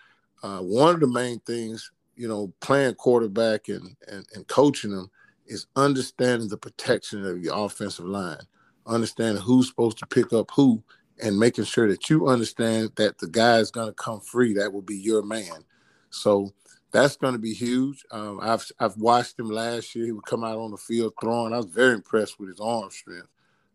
Uh, 0.43 0.59
one 0.59 0.95
of 0.95 1.01
the 1.01 1.07
main 1.07 1.39
things, 1.41 1.91
you 2.17 2.29
know, 2.29 2.53
playing 2.61 2.95
quarterback 2.95 3.69
and, 3.69 3.97
and 4.09 4.27
and 4.35 4.47
coaching 4.49 4.91
them 4.91 5.11
is 5.47 5.67
understanding 5.77 6.49
the 6.49 6.57
protection 6.57 7.25
of 7.27 7.43
your 7.43 7.65
offensive 7.65 8.07
line, 8.07 8.41
understanding 8.87 9.43
who's 9.43 9.69
supposed 9.69 9.99
to 9.99 10.07
pick 10.07 10.33
up 10.33 10.51
who, 10.55 10.83
and 11.23 11.39
making 11.39 11.65
sure 11.65 11.89
that 11.89 12.09
you 12.09 12.29
understand 12.29 12.91
that 12.97 13.19
the 13.19 13.29
guy 13.29 13.59
is 13.59 13.71
going 13.71 13.89
to 13.89 13.95
come 13.95 14.21
free. 14.21 14.55
That 14.55 14.73
will 14.73 14.83
be 14.83 14.97
your 14.97 15.23
man. 15.23 15.65
So 16.11 16.53
that's 16.91 17.17
going 17.17 17.33
to 17.33 17.39
be 17.39 17.55
huge. 17.55 18.05
Um, 18.11 18.39
I've 18.43 18.65
I've 18.79 18.97
watched 18.97 19.39
him 19.39 19.49
last 19.49 19.95
year. 19.95 20.07
He 20.07 20.12
would 20.12 20.27
come 20.27 20.45
out 20.45 20.59
on 20.59 20.71
the 20.71 20.77
field 20.77 21.15
throwing. 21.21 21.53
I 21.53 21.59
was 21.59 21.67
very 21.67 21.95
impressed 21.95 22.39
with 22.39 22.49
his 22.49 22.61
arm 22.61 22.91
strength. 22.91 23.29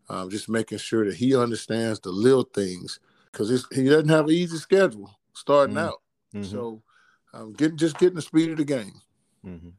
Um, 0.09 0.29
just 0.29 0.47
making 0.47 0.77
sure 0.77 1.05
that 1.05 1.15
he 1.17 1.35
understands 1.35 1.99
the 1.99 2.11
little 2.11 2.43
things 2.43 2.99
because 3.31 3.67
he 3.73 3.83
doesn't 3.89 4.07
have 4.09 4.25
an 4.25 4.31
easy 4.31 4.57
schedule 4.57 5.19
starting 5.33 5.75
Mhm. 5.75 5.81
out. 5.81 6.01
Mhm, 6.33 6.45
So 6.45 6.83
um, 7.33 7.53
getting 7.53 7.77
just 7.77 7.97
getting 7.97 8.15
the 8.15 8.21
speed 8.21 8.51
of 8.51 8.57
the 8.57 8.65
game. 8.65 9.01
mhm. 9.45 9.73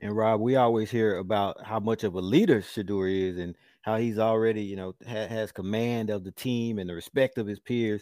And 0.00 0.16
Rob, 0.16 0.40
we 0.40 0.54
always 0.54 0.90
hear 0.90 1.16
about 1.16 1.64
how 1.64 1.80
much 1.80 2.04
of 2.04 2.14
a 2.14 2.20
leader 2.20 2.60
Shedeur 2.62 3.10
is, 3.10 3.38
and 3.38 3.56
how 3.82 3.96
he's 3.96 4.18
already, 4.18 4.62
you 4.62 4.76
know, 4.76 4.94
ha- 5.04 5.26
has 5.26 5.50
command 5.50 6.10
of 6.10 6.22
the 6.22 6.30
team 6.30 6.78
and 6.78 6.88
the 6.88 6.94
respect 6.94 7.38
of 7.38 7.46
his 7.46 7.58
peers. 7.58 8.00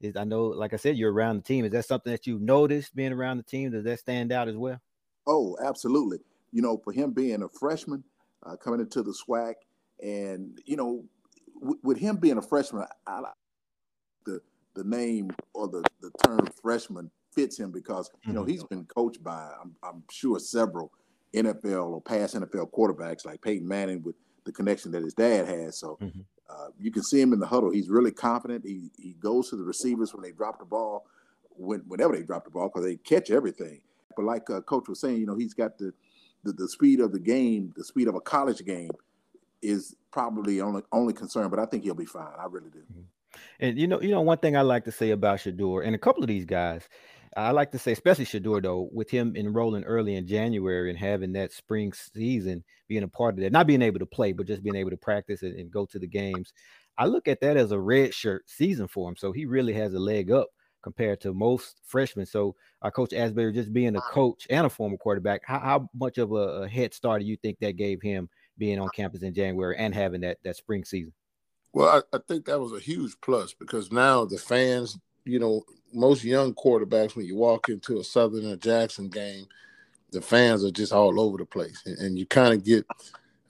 Is 0.00 0.16
I 0.16 0.24
know, 0.24 0.46
like 0.46 0.72
I 0.74 0.76
said, 0.76 0.96
you're 0.96 1.12
around 1.12 1.36
the 1.36 1.42
team. 1.42 1.64
Is 1.64 1.72
that 1.72 1.84
something 1.84 2.10
that 2.10 2.26
you've 2.26 2.42
noticed 2.42 2.94
being 2.96 3.12
around 3.12 3.36
the 3.36 3.42
team? 3.44 3.70
Does 3.70 3.84
that 3.84 4.00
stand 4.00 4.32
out 4.32 4.48
as 4.48 4.56
well? 4.56 4.80
Oh, 5.26 5.56
absolutely. 5.64 6.18
You 6.52 6.62
know, 6.62 6.78
for 6.78 6.92
him 6.92 7.12
being 7.12 7.42
a 7.42 7.48
freshman, 7.48 8.02
uh, 8.44 8.56
coming 8.56 8.80
into 8.80 9.02
the 9.02 9.12
SWAC, 9.12 9.54
and 10.02 10.60
you 10.64 10.76
know, 10.76 11.04
w- 11.60 11.78
with 11.82 11.98
him 11.98 12.16
being 12.16 12.38
a 12.38 12.42
freshman, 12.42 12.84
I, 13.06 13.22
the 14.24 14.40
the 14.74 14.84
name 14.84 15.30
or 15.54 15.68
the 15.68 15.82
the 16.00 16.10
term 16.24 16.46
freshman 16.62 17.10
fits 17.32 17.58
him 17.58 17.70
because 17.70 18.10
you 18.26 18.32
know 18.32 18.42
Mhm. 18.44 18.48
he's 18.48 18.64
been 18.64 18.84
coached 18.86 19.22
by 19.22 19.52
I'm, 19.62 19.74
I'm 19.82 20.02
sure 20.10 20.38
several 20.38 20.92
NFL 21.34 21.90
or 21.92 22.00
past 22.00 22.34
NFL 22.34 22.70
quarterbacks 22.72 23.24
like 23.26 23.42
Peyton 23.42 23.66
Manning 23.66 24.02
with 24.02 24.14
the 24.44 24.52
connection 24.52 24.90
that 24.92 25.02
his 25.02 25.14
dad 25.14 25.46
has. 25.46 25.78
So 25.78 25.98
Mhm. 26.00 26.24
uh, 26.48 26.68
you 26.78 26.90
can 26.90 27.02
see 27.02 27.20
him 27.20 27.32
in 27.32 27.40
the 27.40 27.46
huddle. 27.46 27.70
He's 27.70 27.88
really 27.90 28.12
confident. 28.12 28.64
He 28.64 28.90
he 28.96 29.14
goes 29.14 29.50
to 29.50 29.56
the 29.56 29.64
receivers 29.64 30.14
when 30.14 30.22
they 30.22 30.32
drop 30.32 30.58
the 30.58 30.64
ball, 30.64 31.06
when, 31.50 31.80
whenever 31.80 32.14
they 32.16 32.22
drop 32.22 32.44
the 32.44 32.50
ball, 32.50 32.68
because 32.68 32.84
they 32.84 32.96
catch 32.96 33.30
everything. 33.30 33.80
But 34.16 34.24
like 34.24 34.48
uh, 34.48 34.60
Coach 34.62 34.88
was 34.88 35.00
saying, 35.00 35.18
you 35.18 35.26
know, 35.26 35.36
he's 35.36 35.52
got 35.54 35.76
the, 35.78 35.92
the 36.44 36.52
the 36.52 36.68
speed 36.68 37.00
of 37.00 37.12
the 37.12 37.18
game, 37.20 37.72
the 37.76 37.84
speed 37.84 38.08
of 38.08 38.14
a 38.14 38.20
college 38.20 38.64
game, 38.64 38.90
is 39.62 39.94
probably 40.12 40.60
only 40.60 40.82
only 40.92 41.12
concern. 41.12 41.50
But 41.50 41.58
I 41.58 41.66
think 41.66 41.84
he'll 41.84 41.94
be 41.94 42.06
fine. 42.06 42.32
I 42.38 42.46
really 42.48 42.70
do. 42.70 42.80
Mm-hmm. 42.80 43.02
And 43.60 43.78
you 43.78 43.86
know, 43.86 44.00
you 44.00 44.10
know, 44.10 44.22
one 44.22 44.38
thing 44.38 44.56
I 44.56 44.62
like 44.62 44.84
to 44.84 44.92
say 44.92 45.10
about 45.10 45.40
Shedeur 45.40 45.84
and 45.84 45.94
a 45.94 45.98
couple 45.98 46.22
of 46.22 46.28
these 46.28 46.44
guys, 46.44 46.88
I 47.36 47.50
like 47.50 47.70
to 47.72 47.78
say, 47.78 47.92
especially 47.92 48.24
Shedeur 48.24 48.62
though, 48.62 48.88
with 48.92 49.10
him 49.10 49.34
enrolling 49.36 49.84
early 49.84 50.14
in 50.14 50.26
January 50.26 50.88
and 50.88 50.98
having 50.98 51.32
that 51.34 51.52
spring 51.52 51.92
season 51.92 52.64
being 52.88 53.02
a 53.02 53.08
part 53.08 53.34
of 53.34 53.40
that, 53.40 53.52
not 53.52 53.66
being 53.66 53.82
able 53.82 53.98
to 53.98 54.06
play, 54.06 54.32
but 54.32 54.46
just 54.46 54.62
being 54.62 54.76
able 54.76 54.90
to 54.90 54.96
practice 54.96 55.42
and, 55.42 55.58
and 55.58 55.70
go 55.70 55.84
to 55.86 55.98
the 55.98 56.06
games. 56.06 56.52
I 56.98 57.06
look 57.06 57.28
at 57.28 57.40
that 57.42 57.58
as 57.58 57.72
a 57.72 57.78
red 57.78 58.14
shirt 58.14 58.48
season 58.48 58.88
for 58.88 59.08
him. 59.08 59.16
So 59.16 59.32
he 59.32 59.44
really 59.44 59.74
has 59.74 59.92
a 59.92 59.98
leg 59.98 60.30
up 60.30 60.48
compared 60.82 61.20
to 61.20 61.34
most 61.34 61.80
freshmen. 61.84 62.24
So 62.24 62.54
our 62.80 62.90
coach 62.90 63.12
Asbury 63.12 63.52
just 63.52 63.72
being 63.72 63.96
a 63.96 64.00
coach 64.00 64.46
and 64.48 64.64
a 64.64 64.70
former 64.70 64.96
quarterback, 64.96 65.42
how, 65.44 65.58
how 65.58 65.90
much 65.94 66.16
of 66.16 66.32
a, 66.32 66.62
a 66.62 66.68
head 66.68 66.94
start 66.94 67.20
do 67.20 67.26
you 67.26 67.36
think 67.36 67.58
that 67.58 67.76
gave 67.76 68.00
him 68.00 68.30
being 68.58 68.78
on 68.78 68.88
campus 68.90 69.22
in 69.22 69.34
January 69.34 69.76
and 69.76 69.94
having 69.94 70.20
that 70.22 70.38
that 70.44 70.56
spring 70.56 70.84
season? 70.84 71.12
Well, 71.72 72.02
I, 72.12 72.16
I 72.16 72.20
think 72.26 72.46
that 72.46 72.60
was 72.60 72.72
a 72.72 72.80
huge 72.80 73.14
plus 73.20 73.52
because 73.52 73.92
now 73.92 74.24
the 74.24 74.38
fans, 74.38 74.98
you 75.24 75.38
know, 75.38 75.62
most 75.92 76.24
young 76.24 76.54
quarterbacks, 76.54 77.16
when 77.16 77.26
you 77.26 77.36
walk 77.36 77.68
into 77.68 77.98
a 77.98 78.04
Southern 78.04 78.46
or 78.46 78.56
Jackson 78.56 79.08
game, 79.08 79.46
the 80.10 80.20
fans 80.20 80.64
are 80.64 80.70
just 80.70 80.92
all 80.92 81.20
over 81.20 81.36
the 81.36 81.44
place, 81.44 81.82
and, 81.84 81.98
and 81.98 82.18
you 82.18 82.26
kind 82.26 82.54
of 82.54 82.64
get 82.64 82.86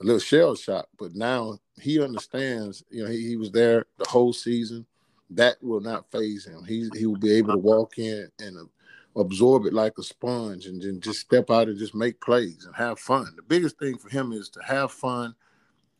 a 0.00 0.04
little 0.04 0.18
shell 0.18 0.54
shock. 0.54 0.88
But 0.98 1.14
now 1.14 1.58
he 1.80 2.02
understands. 2.02 2.82
You 2.90 3.04
know, 3.04 3.10
he, 3.10 3.28
he 3.28 3.36
was 3.36 3.50
there 3.50 3.86
the 3.98 4.08
whole 4.08 4.32
season. 4.32 4.86
That 5.30 5.56
will 5.62 5.80
not 5.80 6.10
phase 6.10 6.46
him. 6.46 6.64
He 6.64 6.88
he 6.94 7.06
will 7.06 7.18
be 7.18 7.32
able 7.34 7.52
to 7.52 7.58
walk 7.58 7.98
in 7.98 8.28
and 8.38 8.68
absorb 9.16 9.66
it 9.66 9.72
like 9.72 9.94
a 9.98 10.02
sponge, 10.02 10.66
and 10.66 10.82
then 10.82 11.00
just 11.00 11.20
step 11.20 11.50
out 11.50 11.68
and 11.68 11.78
just 11.78 11.94
make 11.94 12.20
plays 12.20 12.64
and 12.66 12.74
have 12.76 12.98
fun. 12.98 13.32
The 13.36 13.42
biggest 13.42 13.78
thing 13.78 13.98
for 13.98 14.08
him 14.08 14.32
is 14.32 14.48
to 14.50 14.60
have 14.62 14.92
fun 14.92 15.34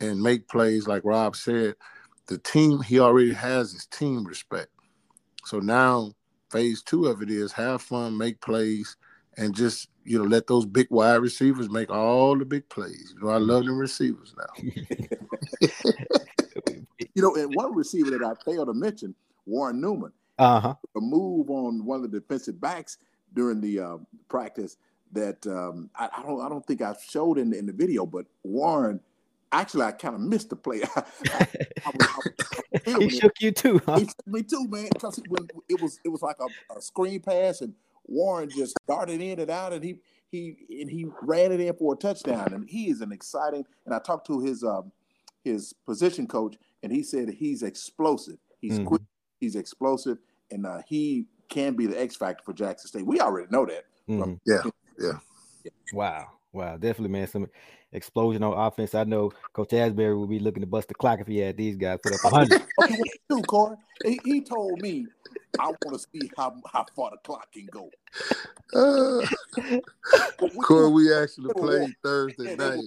and 0.01 0.23
make 0.23 0.49
plays, 0.49 0.87
like 0.87 1.05
Rob 1.05 1.37
said 1.37 1.75
the 2.27 2.39
team 2.39 2.83
he 2.83 2.99
already 2.99 3.33
has 3.33 3.73
his 3.73 3.87
team 3.87 4.25
respect. 4.25 4.69
So 5.45 5.61
now 5.61 6.13
phase 6.51 6.83
two 6.83 7.07
of 7.07 7.23
it 7.23 7.31
is 7.31 7.53
have 7.53 7.83
fun, 7.83 8.17
make 8.17 8.41
plays, 8.41 8.97
and 9.37 9.55
just 9.55 9.89
you 10.05 10.19
know 10.19 10.25
let 10.25 10.47
those 10.47 10.67
big 10.67 10.89
wide 10.91 11.17
receivers 11.17 11.71
make 11.71 11.91
all 11.91 12.37
the 12.37 12.45
big 12.45 12.69
plays. 12.69 13.15
You 13.15 13.27
know 13.27 13.33
I 13.33 13.39
love 13.39 13.65
them 13.65 13.79
receivers 13.79 14.35
now. 14.37 14.71
You 17.17 17.23
know, 17.23 17.35
and 17.35 17.55
one 17.55 17.75
receiver 17.75 18.11
that 18.11 18.23
I 18.23 18.35
failed 18.45 18.69
to 18.69 18.75
mention, 18.75 19.15
Warren 19.47 19.81
Newman, 19.81 20.13
Uh 20.39 20.61
huh. 20.61 20.75
a 20.97 21.01
move 21.01 21.51
on 21.51 21.85
one 21.85 22.05
of 22.05 22.11
the 22.11 22.21
defensive 22.21 22.61
backs 22.61 22.99
during 23.35 23.61
the 23.61 23.81
uh, 23.81 23.97
practice 24.29 24.77
that 25.13 25.47
um, 25.47 25.91
I, 25.97 26.09
I 26.19 26.23
don't 26.23 26.41
I 26.41 26.49
don't 26.49 26.65
think 26.67 26.83
I 26.83 26.95
showed 27.09 27.39
in 27.39 27.51
the, 27.51 27.59
in 27.59 27.67
the 27.67 27.73
video, 27.73 28.07
but 28.07 28.27
Warren. 28.45 29.01
Actually, 29.53 29.85
I 29.85 29.93
kind 29.93 30.15
of 30.17 30.21
missed 30.21 30.51
the 30.51 30.57
play. 30.57 30.83
I, 30.97 31.03
I, 31.33 31.41
I 31.87 31.91
was, 31.95 32.09
I 32.15 32.19
was 32.19 32.35
He 32.85 33.09
it. 33.09 33.21
shook 33.21 33.41
you 33.41 33.53
too, 33.53 33.81
huh? 33.87 34.01
He 34.01 34.05
took 34.07 34.27
me 34.27 34.43
too, 34.43 34.67
man. 34.69 34.89
Because 34.93 35.19
it 35.69 35.81
was 35.81 36.01
it 36.05 36.09
was 36.09 36.21
like 36.23 36.37
a, 36.41 36.49
a 36.77 36.81
screen 36.83 37.21
pass, 37.21 37.61
and 37.61 37.73
Warren 38.07 38.51
just 38.51 38.77
darted 38.89 39.21
in 39.21 39.39
and 39.39 39.51
out, 39.51 39.73
and 39.73 39.85
he 39.85 39.97
he 40.31 40.57
and 40.81 40.91
he 40.91 41.07
ran 41.23 41.53
it 41.53 41.61
in 41.61 41.75
for 41.77 41.95
a 41.95 41.97
touchdown. 41.97 42.53
And 42.53 42.69
he 42.69 42.91
is 42.91 43.01
an 43.01 43.13
exciting. 43.13 43.65
And 43.87 43.95
I 43.95 44.01
talked 44.01 44.27
to 44.27 44.41
his 44.41 44.65
um 44.65 44.93
his 45.45 45.73
position 45.87 46.27
coach, 46.27 46.57
and 46.83 46.93
he 46.93 47.03
said 47.05 47.31
he's 47.31 47.63
explosive. 47.63 48.39
He's 48.61 48.79
Mhm. 48.79 48.87
quick. 48.87 49.03
He's 49.41 49.57
explosive, 49.57 50.19
and 50.51 50.67
uh, 50.67 50.81
he 50.87 51.27
can 51.49 51.75
be 51.75 51.87
the 51.87 52.01
X 52.01 52.17
factor 52.17 52.43
for 52.45 52.53
Jackson 52.53 52.89
State. 52.89 53.07
We 53.07 53.21
already 53.21 53.49
know 53.51 53.67
that. 53.67 53.85
Mhm. 54.09 54.39
Yeah, 54.47 54.63
yeah. 54.99 55.13
Wow. 55.93 56.29
Wow. 56.53 56.77
Definitely, 56.77 57.11
man. 57.11 57.27
Some 57.27 57.49
explosion 57.93 58.43
on 58.43 58.67
offense. 58.67 58.95
I 58.95 59.05
know 59.05 59.33
Coach 59.53 59.73
Asbury 59.73 60.17
will 60.17 60.27
be 60.27 60.39
looking 60.39 60.63
to 60.63 60.67
bust 60.67 60.89
the 60.89 60.95
clock 60.95 61.21
if 61.21 61.27
he 61.27 61.39
had 61.39 61.57
these 61.57 61.77
guys 61.77 61.99
put 62.03 62.13
up 62.13 62.25
100. 62.25 62.61
Okay, 62.79 62.95
what 62.95 63.09
you 63.09 63.37
do, 63.37 63.43
Corey? 63.43 63.77
He, 64.05 64.21
he 64.25 64.41
told 64.43 64.81
me 64.81 65.07
I 65.59 65.73
want 65.83 65.99
to 65.99 66.07
see 66.13 66.31
how 66.37 66.55
how 66.73 66.87
far 66.95 67.11
the 67.11 67.19
clock 67.25 67.51
can 67.53 67.69
go. 67.71 67.91
Uh, 68.75 69.27
we- 70.41 70.65
Corey, 70.65 70.91
we 70.91 71.15
actually 71.15 71.49
Little 71.49 71.63
played 71.63 71.95
Thursday 72.03 72.57
night. 72.59 72.79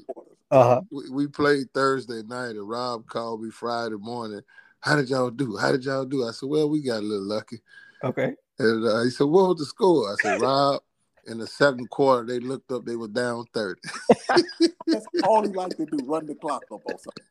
Uh-huh. 0.52 0.82
We, 0.92 1.10
we 1.10 1.28
played 1.28 1.72
Thursday 1.74 2.22
night, 2.24 2.52
and 2.52 2.68
Rob 2.68 3.08
called 3.08 3.42
me 3.44 3.52
Friday 3.52 3.98
morning. 3.98 4.42
How 4.82 4.96
did 4.96 5.10
y'all 5.10 5.30
do? 5.30 5.58
How 5.58 5.72
did 5.72 5.84
y'all 5.84 6.06
do? 6.06 6.28
I 6.28 6.32
said, 6.32 6.50
well, 6.50 6.70
we 6.70 6.82
got 6.82 7.00
a 7.00 7.06
little 7.06 7.28
lucky. 7.28 7.60
Okay. 8.04 8.34
And 8.60 8.86
uh, 8.86 9.04
he 9.04 9.10
said, 9.10 9.28
what 9.28 9.50
was 9.50 9.58
the 9.58 9.66
score? 9.66 10.12
I 10.12 10.16
said, 10.22 10.42
Rob, 10.42 10.82
in 11.28 11.38
the 11.38 11.48
second 11.48 11.90
quarter, 11.90 12.26
they 12.26 12.40
looked 12.40 12.72
up, 12.72 12.86
they 12.86 12.96
were 12.96 13.08
down 13.08 13.46
30. 13.54 13.82
That's 14.88 15.06
all 15.24 15.44
he 15.44 15.54
liked 15.54 15.78
to 15.78 15.86
do, 15.86 16.04
run 16.06 16.26
the 16.26 16.36
clock 16.36 16.64
up 16.72 16.82
on 16.86 16.98
something. 16.98 17.24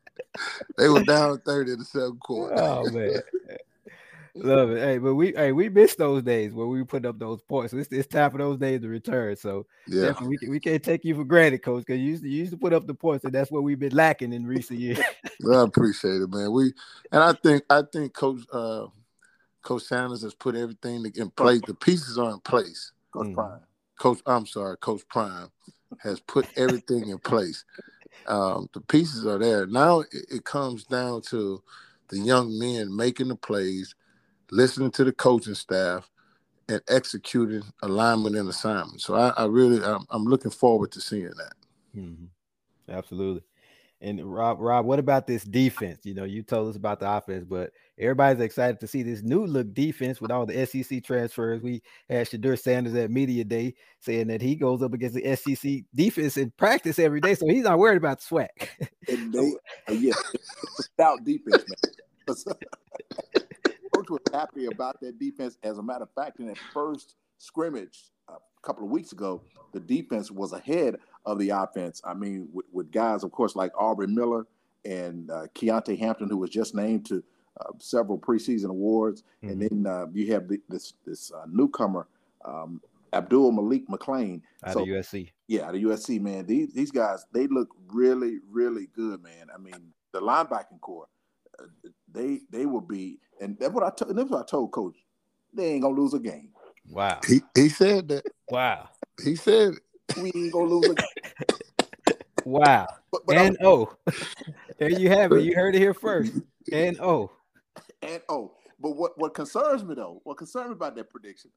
they 0.77 0.89
were 0.89 1.03
down 1.03 1.39
30 1.45 1.73
in 1.73 1.79
the 1.79 1.85
second 1.85 2.19
quarter. 2.19 2.55
Oh 2.57 2.89
man. 2.89 3.21
Love 4.43 4.71
it. 4.71 4.79
Hey, 4.79 4.97
but 4.99 5.15
we 5.15 5.33
hey 5.35 5.51
we 5.51 5.67
missed 5.69 5.97
those 5.97 6.23
days 6.23 6.53
where 6.53 6.67
we 6.67 6.83
put 6.83 7.05
up 7.05 7.19
those 7.19 7.41
points. 7.41 7.73
It's, 7.73 7.91
it's 7.91 8.07
time 8.07 8.31
for 8.31 8.37
those 8.37 8.57
days 8.57 8.81
to 8.81 8.87
return. 8.87 9.35
So 9.35 9.65
Yeah. 9.87 10.13
we, 10.21 10.37
can, 10.37 10.49
we 10.49 10.59
can't 10.59 10.81
take 10.83 11.03
you 11.03 11.15
for 11.15 11.25
granted, 11.25 11.59
coach, 11.59 11.85
because 11.85 11.99
you 11.99 12.07
used 12.07 12.23
to 12.23 12.29
you 12.29 12.37
used 12.39 12.51
to 12.51 12.57
put 12.57 12.73
up 12.73 12.87
the 12.87 12.93
points, 12.93 13.25
and 13.25 13.33
that's 13.33 13.51
what 13.51 13.63
we've 13.63 13.79
been 13.79 13.95
lacking 13.95 14.33
in 14.33 14.45
recent 14.45 14.79
years. 14.79 14.99
Well, 15.41 15.61
I 15.61 15.63
appreciate 15.63 16.21
it, 16.21 16.29
man. 16.29 16.51
We 16.51 16.73
and 17.13 17.23
I 17.23 17.31
think 17.33 17.63
I 17.69 17.81
think 17.93 18.13
Coach 18.13 18.41
uh, 18.51 18.87
Coach 19.61 19.83
Sanders 19.83 20.21
has 20.23 20.33
put 20.33 20.55
everything 20.55 21.05
in 21.15 21.29
place. 21.29 21.61
The 21.65 21.73
pieces 21.73 22.17
are 22.17 22.31
in 22.31 22.39
place. 22.41 22.91
Coach 23.13 23.27
Mhm. 23.27 23.33
Prime. 23.35 23.59
Coach, 23.99 24.19
I'm 24.25 24.45
sorry, 24.45 24.77
Coach 24.77 25.01
Prime 25.09 25.49
has 25.99 26.19
put 26.21 26.47
everything 26.57 27.09
in 27.09 27.19
place. 27.19 27.63
Um, 28.27 28.69
the 28.73 28.81
pieces 28.81 29.25
are 29.25 29.37
there. 29.37 29.65
Now 29.65 30.01
it, 30.01 30.07
it 30.29 30.43
comes 30.45 30.83
down 30.85 31.21
to 31.29 31.61
the 32.09 32.19
young 32.19 32.57
men 32.57 32.95
making 32.95 33.29
the 33.29 33.35
plays, 33.35 33.95
listening 34.51 34.91
to 34.91 35.03
the 35.03 35.11
coaching 35.11 35.55
staff, 35.55 36.09
and 36.69 36.81
executing 36.87 37.63
alignment 37.81 38.35
and 38.35 38.47
assignment. 38.47 39.01
So 39.01 39.15
I, 39.15 39.29
I 39.29 39.45
really, 39.45 39.83
I'm, 39.83 40.05
I'm 40.09 40.25
looking 40.25 40.51
forward 40.51 40.91
to 40.93 41.01
seeing 41.01 41.31
that. 41.37 41.53
Mhm. 41.97 42.27
Absolutely. 42.87 43.43
And 44.01 44.23
Rob, 44.23 44.61
Rob, 44.61 44.85
what 44.85 44.97
about 44.97 45.27
this 45.27 45.43
defense? 45.43 46.05
You 46.05 46.13
know, 46.13 46.23
you 46.23 46.41
told 46.41 46.69
us 46.69 46.77
about 46.77 47.01
the 47.01 47.11
offense, 47.11 47.43
but 47.43 47.71
everybody's 47.97 48.39
excited 48.39 48.79
to 48.79 48.87
see 48.87 49.03
this 49.03 49.23
new 49.23 49.45
look 49.45 49.73
defense 49.73 50.21
with 50.21 50.31
all 50.31 50.45
the 50.45 50.65
SEC 50.65 51.03
transfers. 51.03 51.61
We 51.61 51.81
had 52.09 52.25
Shedeur 52.25 52.57
Sanders 52.57 52.95
at 52.95 53.11
media 53.11 53.43
day 53.43 53.75
saying 53.99 54.27
that 54.27 54.41
he 54.41 54.55
goes 54.55 54.81
up 54.81 54.93
against 54.93 55.15
the 55.15 55.35
SEC 55.35 55.83
defense 55.93 56.37
in 56.37 56.51
practice 56.51 56.97
every 56.97 57.19
day, 57.19 57.35
so 57.35 57.45
he's 57.47 57.65
not 57.65 57.77
worried 57.77 57.97
about 57.97 58.21
the 58.21 58.25
SWAC. 58.35 58.69
And 59.09 59.33
they, 59.33 59.51
uh, 59.89 59.91
yeah, 59.91 60.13
it's 60.33 60.79
a 60.79 60.83
stout 60.83 61.25
defense, 61.25 61.65
man. 61.67 62.55
Coach 63.99 64.09
was 64.09 64.33
happy 64.33 64.65
about 64.65 64.99
that 65.01 65.19
defense. 65.19 65.57
As 65.63 65.77
a 65.77 65.83
matter 65.83 66.03
of 66.03 66.11
fact, 66.13 66.39
in 66.39 66.47
that 66.47 66.57
first 66.73 67.15
scrimmage 67.37 68.11
uh, 68.27 68.33
a 68.35 68.67
couple 68.67 68.83
of 68.83 68.89
weeks 68.91 69.11
ago, 69.11 69.41
the 69.73 69.79
defense 69.79 70.31
was 70.31 70.53
ahead 70.53 70.97
of 71.25 71.39
the 71.39 71.49
offense. 71.49 72.01
I 72.03 72.13
mean, 72.13 72.47
with, 72.51 72.65
with 72.71 72.91
guys, 72.91 73.23
of 73.23 73.31
course, 73.31 73.55
like 73.55 73.71
Aubrey 73.77 74.07
Miller 74.07 74.47
and 74.85 75.29
uh, 75.29 75.47
Keontae 75.55 75.97
Hampton, 75.99 76.29
who 76.29 76.37
was 76.37 76.49
just 76.49 76.73
named 76.75 77.05
to 77.07 77.23
uh, 77.59 77.71
several 77.79 78.17
preseason 78.17 78.69
awards, 78.69 79.23
and 79.41 79.61
then 79.61 79.85
uh, 79.85 80.05
you 80.13 80.31
have 80.33 80.47
the, 80.47 80.59
this 80.69 80.93
this 81.05 81.31
uh, 81.31 81.45
newcomer, 81.51 82.07
um, 82.45 82.81
Abdul 83.11 83.51
Malik 83.51 83.87
McClain. 83.89 84.41
out 84.63 84.73
So 84.73 84.81
of 84.81 84.87
USC. 84.87 85.31
yeah, 85.47 85.67
out 85.67 85.75
of 85.75 85.81
USC, 85.81 86.21
man. 86.21 86.45
These 86.45 86.73
these 86.73 86.91
guys, 86.91 87.25
they 87.33 87.47
look 87.47 87.69
really, 87.87 88.39
really 88.49 88.87
good, 88.95 89.21
man. 89.21 89.47
I 89.53 89.57
mean, 89.57 89.91
the 90.13 90.21
linebacking 90.21 90.79
corps, 90.79 91.09
uh, 91.59 91.65
they 92.11 92.41
they 92.49 92.65
will 92.65 92.81
be, 92.81 93.19
and 93.41 93.57
that's 93.59 93.73
what 93.73 93.83
I 93.83 93.89
told. 93.89 94.15
That's 94.15 94.29
what 94.29 94.41
I 94.41 94.45
told 94.45 94.71
Coach. 94.71 94.97
They 95.53 95.73
ain't 95.73 95.83
gonna 95.83 95.99
lose 95.99 96.13
a 96.13 96.19
game. 96.19 96.49
Wow. 96.89 97.19
He 97.27 97.41
he 97.55 97.69
said 97.69 98.07
that. 98.09 98.23
Wow. 98.49 98.89
He 99.23 99.35
said. 99.35 99.75
We 100.17 100.31
ain't 100.35 100.51
gonna 100.51 100.65
lose 100.65 100.89
a 100.89 100.95
game. 100.95 101.05
Wow. 102.45 102.87
But, 103.11 103.25
but 103.25 103.37
and 103.37 103.57
oh, 103.61 103.95
there 104.79 104.89
you 104.89 105.09
have 105.09 105.31
it. 105.31 105.43
You 105.43 105.55
heard 105.55 105.75
it 105.75 105.79
here 105.79 105.93
first. 105.93 106.33
And 106.71 106.99
oh. 106.99 107.31
And 108.03 108.21
oh. 108.29 108.51
But 108.79 108.91
what, 108.91 109.17
what 109.17 109.33
concerns 109.33 109.83
me 109.83 109.95
though, 109.95 110.21
what 110.23 110.37
concerns 110.37 110.67
me 110.67 110.73
about 110.73 110.95
that 110.97 111.09
prediction, 111.09 111.49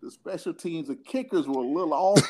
the 0.00 0.10
special 0.10 0.54
teams, 0.54 0.88
the 0.88 0.96
kickers 0.96 1.46
were 1.46 1.62
a 1.62 1.66
little 1.66 1.92
off. 1.92 2.20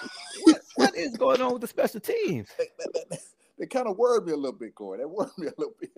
what, 0.43 0.61
what 0.75 0.97
is 0.97 1.16
going 1.16 1.40
on 1.40 1.52
with 1.52 1.61
the 1.61 1.69
special 1.69 2.00
teams? 2.00 2.49
They, 2.59 2.64
they, 2.78 3.00
they, 3.11 3.19
they 3.61 3.66
kind 3.66 3.87
of 3.87 3.97
worried 3.99 4.25
me 4.25 4.33
a 4.33 4.37
little 4.37 4.59
bit, 4.59 4.75
Corey. 4.75 4.99
They 4.99 5.04
worried 5.04 5.31
me 5.38 5.47
a 5.47 5.52
little 5.57 5.75
bit. 5.78 5.93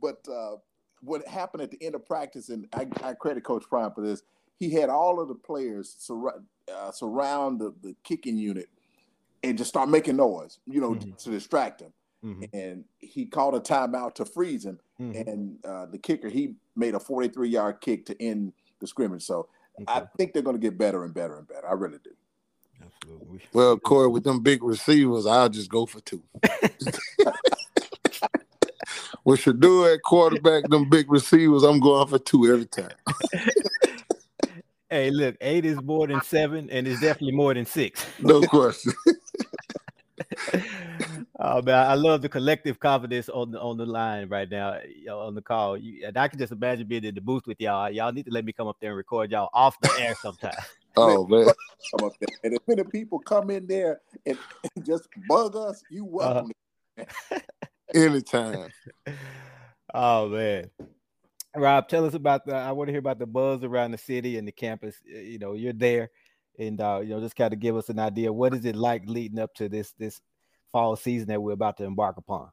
But 0.00 0.24
uh, 0.30 0.56
what 1.04 1.26
happened 1.26 1.62
at 1.62 1.70
the 1.70 1.82
end 1.82 1.94
of 1.94 2.06
practice, 2.06 2.48
and 2.48 2.66
I, 2.72 2.86
I 3.02 3.14
credit 3.14 3.44
Coach 3.44 3.64
Prime 3.68 3.92
for 3.92 4.00
this, 4.00 4.22
he 4.58 4.70
had 4.70 4.88
all 4.88 5.20
of 5.20 5.28
the 5.28 5.34
players 5.34 5.94
sur- 5.98 6.42
uh, 6.72 6.90
surround 6.92 7.60
the, 7.60 7.74
the 7.82 7.94
kicking 8.04 8.38
unit 8.38 8.68
and 9.42 9.58
just 9.58 9.68
start 9.68 9.88
making 9.88 10.16
noise, 10.16 10.58
you 10.66 10.80
know, 10.80 10.92
mm-hmm. 10.92 11.12
to 11.12 11.30
distract 11.30 11.82
him. 11.82 11.92
Mm-hmm. 12.24 12.44
And 12.56 12.84
he 12.98 13.26
called 13.26 13.54
a 13.54 13.60
timeout 13.60 14.14
to 14.14 14.24
freeze 14.24 14.64
him. 14.64 14.80
Mm-hmm. 15.00 15.28
And 15.28 15.64
uh, 15.64 15.86
the 15.86 15.98
kicker, 15.98 16.28
he 16.28 16.54
made 16.74 16.94
a 16.94 17.00
43 17.00 17.48
yard 17.48 17.80
kick 17.80 18.06
to 18.06 18.22
end 18.22 18.52
the 18.80 18.86
scrimmage. 18.86 19.22
So 19.22 19.48
okay. 19.80 19.84
I 19.92 20.02
think 20.16 20.32
they're 20.32 20.42
going 20.42 20.56
to 20.56 20.62
get 20.62 20.78
better 20.78 21.04
and 21.04 21.12
better 21.12 21.36
and 21.36 21.46
better. 21.46 21.68
I 21.68 21.74
really 21.74 21.98
do. 22.02 22.10
Absolutely. 22.82 23.40
Well, 23.52 23.78
Corey, 23.78 24.08
with 24.08 24.24
them 24.24 24.40
big 24.40 24.62
receivers, 24.62 25.26
I'll 25.26 25.48
just 25.48 25.70
go 25.70 25.84
for 25.84 26.00
two. 26.00 26.22
we 29.24 29.36
should 29.36 29.60
do 29.60 29.86
at 29.86 30.02
quarterback, 30.02 30.64
them 30.68 30.88
big 30.88 31.10
receivers, 31.10 31.62
I'm 31.62 31.80
going 31.80 32.06
for 32.08 32.18
two 32.18 32.52
every 32.52 32.66
time. 32.66 32.92
hey, 34.90 35.10
look, 35.10 35.36
eight 35.40 35.64
is 35.64 35.80
more 35.82 36.06
than 36.06 36.20
seven, 36.22 36.68
and 36.70 36.86
it's 36.86 37.00
definitely 37.00 37.32
more 37.32 37.54
than 37.54 37.66
six. 37.66 38.04
No 38.20 38.42
question. 38.42 38.92
oh 41.40 41.60
man, 41.62 41.86
I 41.86 41.94
love 41.94 42.22
the 42.22 42.28
collective 42.28 42.78
confidence 42.78 43.28
on 43.28 43.50
the 43.50 43.60
on 43.60 43.76
the 43.76 43.86
line 43.86 44.28
right 44.28 44.48
now 44.48 44.78
on 45.10 45.34
the 45.34 45.42
call. 45.42 45.76
You, 45.76 46.06
and 46.06 46.16
I 46.16 46.28
can 46.28 46.38
just 46.38 46.52
imagine 46.52 46.86
being 46.86 47.04
in 47.04 47.14
the 47.14 47.20
booth 47.20 47.46
with 47.46 47.60
y'all. 47.60 47.90
Y'all 47.90 48.12
need 48.12 48.26
to 48.26 48.30
let 48.30 48.44
me 48.44 48.52
come 48.52 48.68
up 48.68 48.76
there 48.80 48.90
and 48.90 48.96
record 48.96 49.30
y'all 49.32 49.50
off 49.52 49.78
the 49.80 49.90
air 49.98 50.14
sometime. 50.20 50.54
oh 50.96 51.26
man, 51.26 51.46
come 51.96 52.06
up 52.06 52.12
there. 52.20 52.28
And 52.44 52.54
if 52.54 52.62
any 52.68 52.84
people 52.84 53.18
come 53.18 53.50
in 53.50 53.66
there 53.66 54.00
and, 54.24 54.38
and 54.76 54.86
just 54.86 55.08
bug 55.28 55.56
us, 55.56 55.82
you 55.90 56.04
welcome. 56.04 56.52
Uh-huh. 56.98 57.38
Anytime. 57.94 58.70
oh 59.94 60.28
man. 60.28 60.70
Rob, 61.56 61.88
tell 61.88 62.04
us 62.04 62.14
about 62.14 62.44
the. 62.46 62.54
I 62.54 62.72
want 62.72 62.88
to 62.88 62.92
hear 62.92 62.98
about 62.98 63.20
the 63.20 63.26
buzz 63.26 63.62
around 63.62 63.92
the 63.92 63.98
city 63.98 64.38
and 64.38 64.48
the 64.48 64.52
campus. 64.52 64.96
You 65.04 65.38
know, 65.38 65.54
you're 65.54 65.72
there, 65.72 66.10
and 66.58 66.80
uh, 66.80 67.00
you 67.02 67.10
know, 67.10 67.20
just 67.20 67.36
kind 67.36 67.52
of 67.52 67.60
give 67.60 67.76
us 67.76 67.88
an 67.88 68.00
idea. 68.00 68.32
What 68.32 68.54
is 68.54 68.64
it 68.64 68.74
like 68.74 69.04
leading 69.06 69.38
up 69.38 69.54
to 69.54 69.68
this 69.68 69.92
this 69.92 70.20
fall 70.72 70.96
season 70.96 71.28
that 71.28 71.40
we're 71.40 71.52
about 71.52 71.76
to 71.76 71.84
embark 71.84 72.16
upon? 72.16 72.50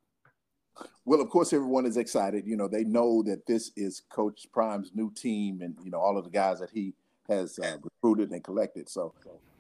Well, 1.04 1.20
of 1.20 1.30
course, 1.30 1.52
everyone 1.52 1.88
is 1.88 1.98
excited. 1.98 2.46
You 2.46 2.58
know, 2.58 2.68
they 2.68 2.84
know 2.84 3.24
that 3.24 3.48
this 3.48 3.72
is 3.76 4.04
Coach 4.12 4.46
Prime's 4.54 4.92
new 4.94 5.12
team, 5.12 5.62
and 5.62 5.76
you 5.84 5.90
know 5.90 6.00
all 6.00 6.18
of 6.18 6.24
the 6.24 6.30
guys 6.30 6.60
that 6.60 6.70
he 6.70 6.94
has 7.28 7.58
uh, 7.58 7.78
recruited 7.82 8.32
and 8.32 8.44
collected. 8.44 8.88
So 8.88 9.14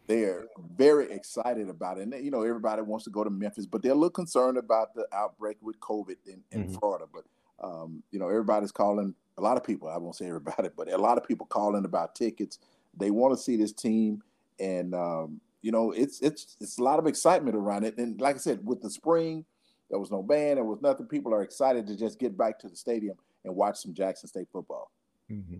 they're 0.07 0.47
very 0.75 1.11
excited 1.11 1.69
about 1.69 1.97
it. 1.97 2.03
And 2.03 2.25
you 2.25 2.31
know, 2.31 2.41
everybody 2.41 2.81
wants 2.81 3.05
to 3.05 3.11
go 3.11 3.23
to 3.23 3.29
Memphis, 3.29 3.65
but 3.65 3.81
they're 3.81 3.91
a 3.91 3.95
little 3.95 4.09
concerned 4.09 4.57
about 4.57 4.93
the 4.93 5.05
outbreak 5.13 5.57
with 5.61 5.79
COVID 5.79 6.17
in, 6.25 6.41
in 6.51 6.63
mm-hmm. 6.65 6.75
Florida. 6.75 7.05
But 7.11 7.25
um, 7.63 8.03
you 8.11 8.19
know, 8.19 8.27
everybody's 8.27 8.71
calling. 8.71 9.15
A 9.37 9.41
lot 9.41 9.57
of 9.57 9.63
people, 9.63 9.87
I 9.87 9.97
won't 9.97 10.15
say 10.15 10.27
everybody, 10.27 10.69
but 10.77 10.91
a 10.91 10.97
lot 10.97 11.17
of 11.17 11.27
people 11.27 11.45
calling 11.45 11.85
about 11.85 12.15
tickets. 12.15 12.59
They 12.97 13.11
want 13.11 13.35
to 13.35 13.41
see 13.41 13.55
this 13.55 13.71
team, 13.71 14.21
and 14.59 14.93
um, 14.93 15.39
you 15.61 15.71
know, 15.71 15.91
it's 15.91 16.19
it's 16.21 16.57
it's 16.59 16.77
a 16.77 16.83
lot 16.83 16.99
of 16.99 17.07
excitement 17.07 17.55
around 17.55 17.85
it. 17.85 17.97
And 17.97 18.19
like 18.19 18.35
I 18.35 18.39
said, 18.39 18.65
with 18.65 18.81
the 18.81 18.89
spring, 18.89 19.45
there 19.89 19.99
was 19.99 20.11
no 20.11 20.23
band, 20.23 20.57
there 20.57 20.63
was 20.63 20.81
nothing. 20.81 21.05
People 21.05 21.33
are 21.33 21.43
excited 21.43 21.87
to 21.87 21.95
just 21.95 22.19
get 22.19 22.37
back 22.37 22.59
to 22.59 22.67
the 22.67 22.75
stadium 22.75 23.15
and 23.45 23.55
watch 23.55 23.77
some 23.77 23.93
Jackson 23.93 24.27
State 24.27 24.47
football. 24.51 24.91
Mm-hmm. 25.31 25.55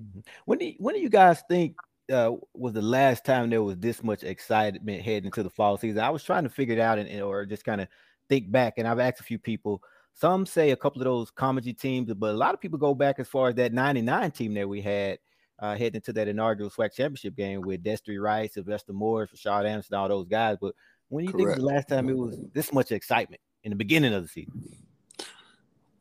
Mm-hmm. 0.00 0.20
When 0.44 0.58
do 0.58 0.66
you, 0.66 0.74
when 0.78 0.94
do 0.94 1.00
you 1.00 1.08
guys 1.08 1.42
think 1.48 1.76
uh, 2.12 2.32
was 2.54 2.72
the 2.72 2.82
last 2.82 3.24
time 3.24 3.50
there 3.50 3.62
was 3.62 3.76
this 3.78 4.02
much 4.02 4.22
excitement 4.22 5.02
heading 5.02 5.26
into 5.26 5.42
the 5.42 5.50
fall 5.50 5.76
season? 5.76 6.00
I 6.00 6.10
was 6.10 6.24
trying 6.24 6.44
to 6.44 6.50
figure 6.50 6.74
it 6.74 6.80
out 6.80 6.98
and 6.98 7.22
or 7.22 7.46
just 7.46 7.64
kind 7.64 7.80
of 7.80 7.88
think 8.28 8.50
back, 8.50 8.74
and 8.76 8.86
I've 8.86 8.98
asked 8.98 9.20
a 9.20 9.24
few 9.24 9.38
people. 9.38 9.82
Some 10.14 10.46
say 10.46 10.70
a 10.70 10.76
couple 10.76 11.00
of 11.00 11.04
those 11.04 11.30
comedy 11.30 11.72
teams, 11.72 12.12
but 12.12 12.30
a 12.30 12.36
lot 12.36 12.52
of 12.52 12.60
people 12.60 12.78
go 12.78 12.94
back 12.94 13.20
as 13.20 13.28
far 13.28 13.48
as 13.48 13.54
that 13.56 13.72
'99 13.72 14.30
team 14.32 14.54
that 14.54 14.68
we 14.68 14.80
had 14.80 15.18
uh, 15.60 15.74
heading 15.76 15.96
into 15.96 16.12
that 16.12 16.28
inaugural 16.28 16.70
SWAC 16.70 16.92
championship 16.94 17.36
game 17.36 17.60
with 17.60 17.82
Destry 17.82 18.20
Rice, 18.22 18.54
Sylvester 18.54 18.92
Morris, 18.92 19.30
Rashard 19.34 19.66
Anderson, 19.66 19.96
all 19.96 20.08
those 20.08 20.26
guys. 20.26 20.56
But 20.60 20.74
when 21.08 21.24
you 21.24 21.32
Correct. 21.32 21.48
think 21.48 21.58
the 21.58 21.64
last 21.64 21.88
time 21.88 22.08
it 22.08 22.16
was 22.16 22.38
this 22.52 22.72
much 22.72 22.92
excitement 22.92 23.40
in 23.64 23.70
the 23.70 23.76
beginning 23.76 24.14
of 24.14 24.22
the 24.22 24.28
season? 24.28 24.62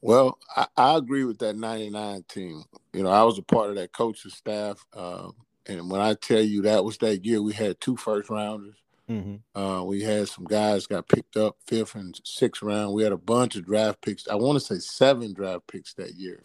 Well, 0.01 0.37
I, 0.55 0.67
I, 0.77 0.97
agree 0.97 1.23
with 1.23 1.39
that 1.39 1.55
99 1.55 2.23
team. 2.29 2.63
You 2.93 3.03
know, 3.03 3.09
I 3.09 3.23
was 3.23 3.39
a 3.39 3.41
part 3.41 3.69
of 3.69 3.75
that 3.77 3.91
coaching 3.93 4.31
staff. 4.31 4.85
Uh, 4.93 5.29
and 5.67 5.89
when 5.89 6.01
I 6.01 6.13
tell 6.13 6.41
you 6.41 6.63
that 6.63 6.83
was 6.83 6.97
that 6.99 7.25
year, 7.25 7.41
we 7.41 7.53
had 7.53 7.79
two 7.79 7.97
first 7.97 8.29
rounders. 8.29 8.75
Mm-hmm. 9.09 9.59
Uh, 9.59 9.83
we 9.83 10.01
had 10.01 10.27
some 10.27 10.45
guys 10.45 10.85
got 10.85 11.07
picked 11.07 11.37
up 11.37 11.55
fifth 11.65 11.95
and 11.95 12.19
sixth 12.23 12.61
round. 12.61 12.93
We 12.93 13.03
had 13.03 13.13
a 13.13 13.17
bunch 13.17 13.55
of 13.55 13.65
draft 13.65 14.01
picks. 14.01 14.27
I 14.27 14.35
want 14.35 14.59
to 14.59 14.65
say 14.65 14.79
seven 14.79 15.33
draft 15.33 15.67
picks 15.67 15.93
that 15.93 16.15
year. 16.15 16.41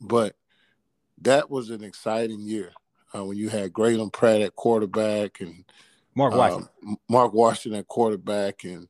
But 0.00 0.36
that 1.22 1.50
was 1.50 1.70
an 1.70 1.82
exciting 1.82 2.40
year 2.40 2.72
uh, 3.14 3.24
when 3.24 3.36
you 3.36 3.48
had 3.48 3.72
Graylin 3.72 4.12
Pratt 4.12 4.40
at 4.40 4.56
quarterback 4.56 5.40
and 5.40 5.64
Mark 6.14 6.34
Washington, 6.34 6.68
um, 6.86 6.96
Mark 7.08 7.32
Washington 7.32 7.80
at 7.80 7.88
quarterback 7.88 8.64
and 8.64 8.88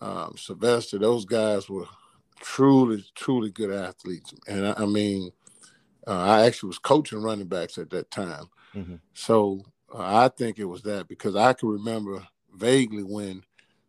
um, 0.00 0.34
Sylvester. 0.36 0.98
Those 0.98 1.24
guys 1.24 1.68
were 1.68 1.86
truly, 2.40 3.04
truly 3.14 3.50
good 3.50 3.72
athletes. 3.72 4.34
And 4.48 4.66
I, 4.66 4.74
I 4.78 4.86
mean, 4.86 5.30
uh, 6.06 6.18
I 6.18 6.46
actually 6.46 6.68
was 6.68 6.78
coaching 6.78 7.22
running 7.22 7.46
backs 7.46 7.78
at 7.78 7.90
that 7.90 8.10
time. 8.10 8.46
Mm-hmm. 8.76 8.96
So 9.14 9.62
uh, 9.92 10.24
I 10.24 10.28
think 10.28 10.58
it 10.58 10.64
was 10.64 10.82
that 10.82 11.08
because 11.08 11.36
I 11.36 11.52
can 11.52 11.68
remember 11.68 12.26
vaguely 12.54 13.02
when 13.02 13.42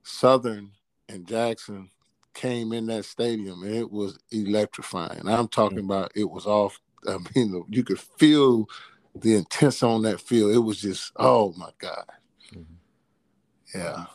Southern 0.03 0.71
and 1.09 1.27
Jackson 1.27 1.89
came 2.33 2.71
in 2.71 2.85
that 2.87 3.05
stadium 3.05 3.63
and 3.63 3.75
it 3.75 3.91
was 3.91 4.17
electrifying. 4.31 5.27
I'm 5.27 5.47
talking 5.47 5.79
mm-hmm. 5.79 5.91
about 5.91 6.11
it 6.15 6.29
was 6.29 6.45
off. 6.45 6.79
I 7.07 7.17
mean, 7.35 7.63
you 7.69 7.83
could 7.83 7.99
feel 7.99 8.67
the 9.15 9.35
intense 9.35 9.83
on 9.83 10.03
that 10.03 10.21
field. 10.21 10.53
It 10.53 10.59
was 10.59 10.79
just, 10.79 11.11
oh 11.15 11.53
my 11.57 11.69
God. 11.79 12.05
Mm-hmm. 12.53 13.77
Yeah. 13.77 14.05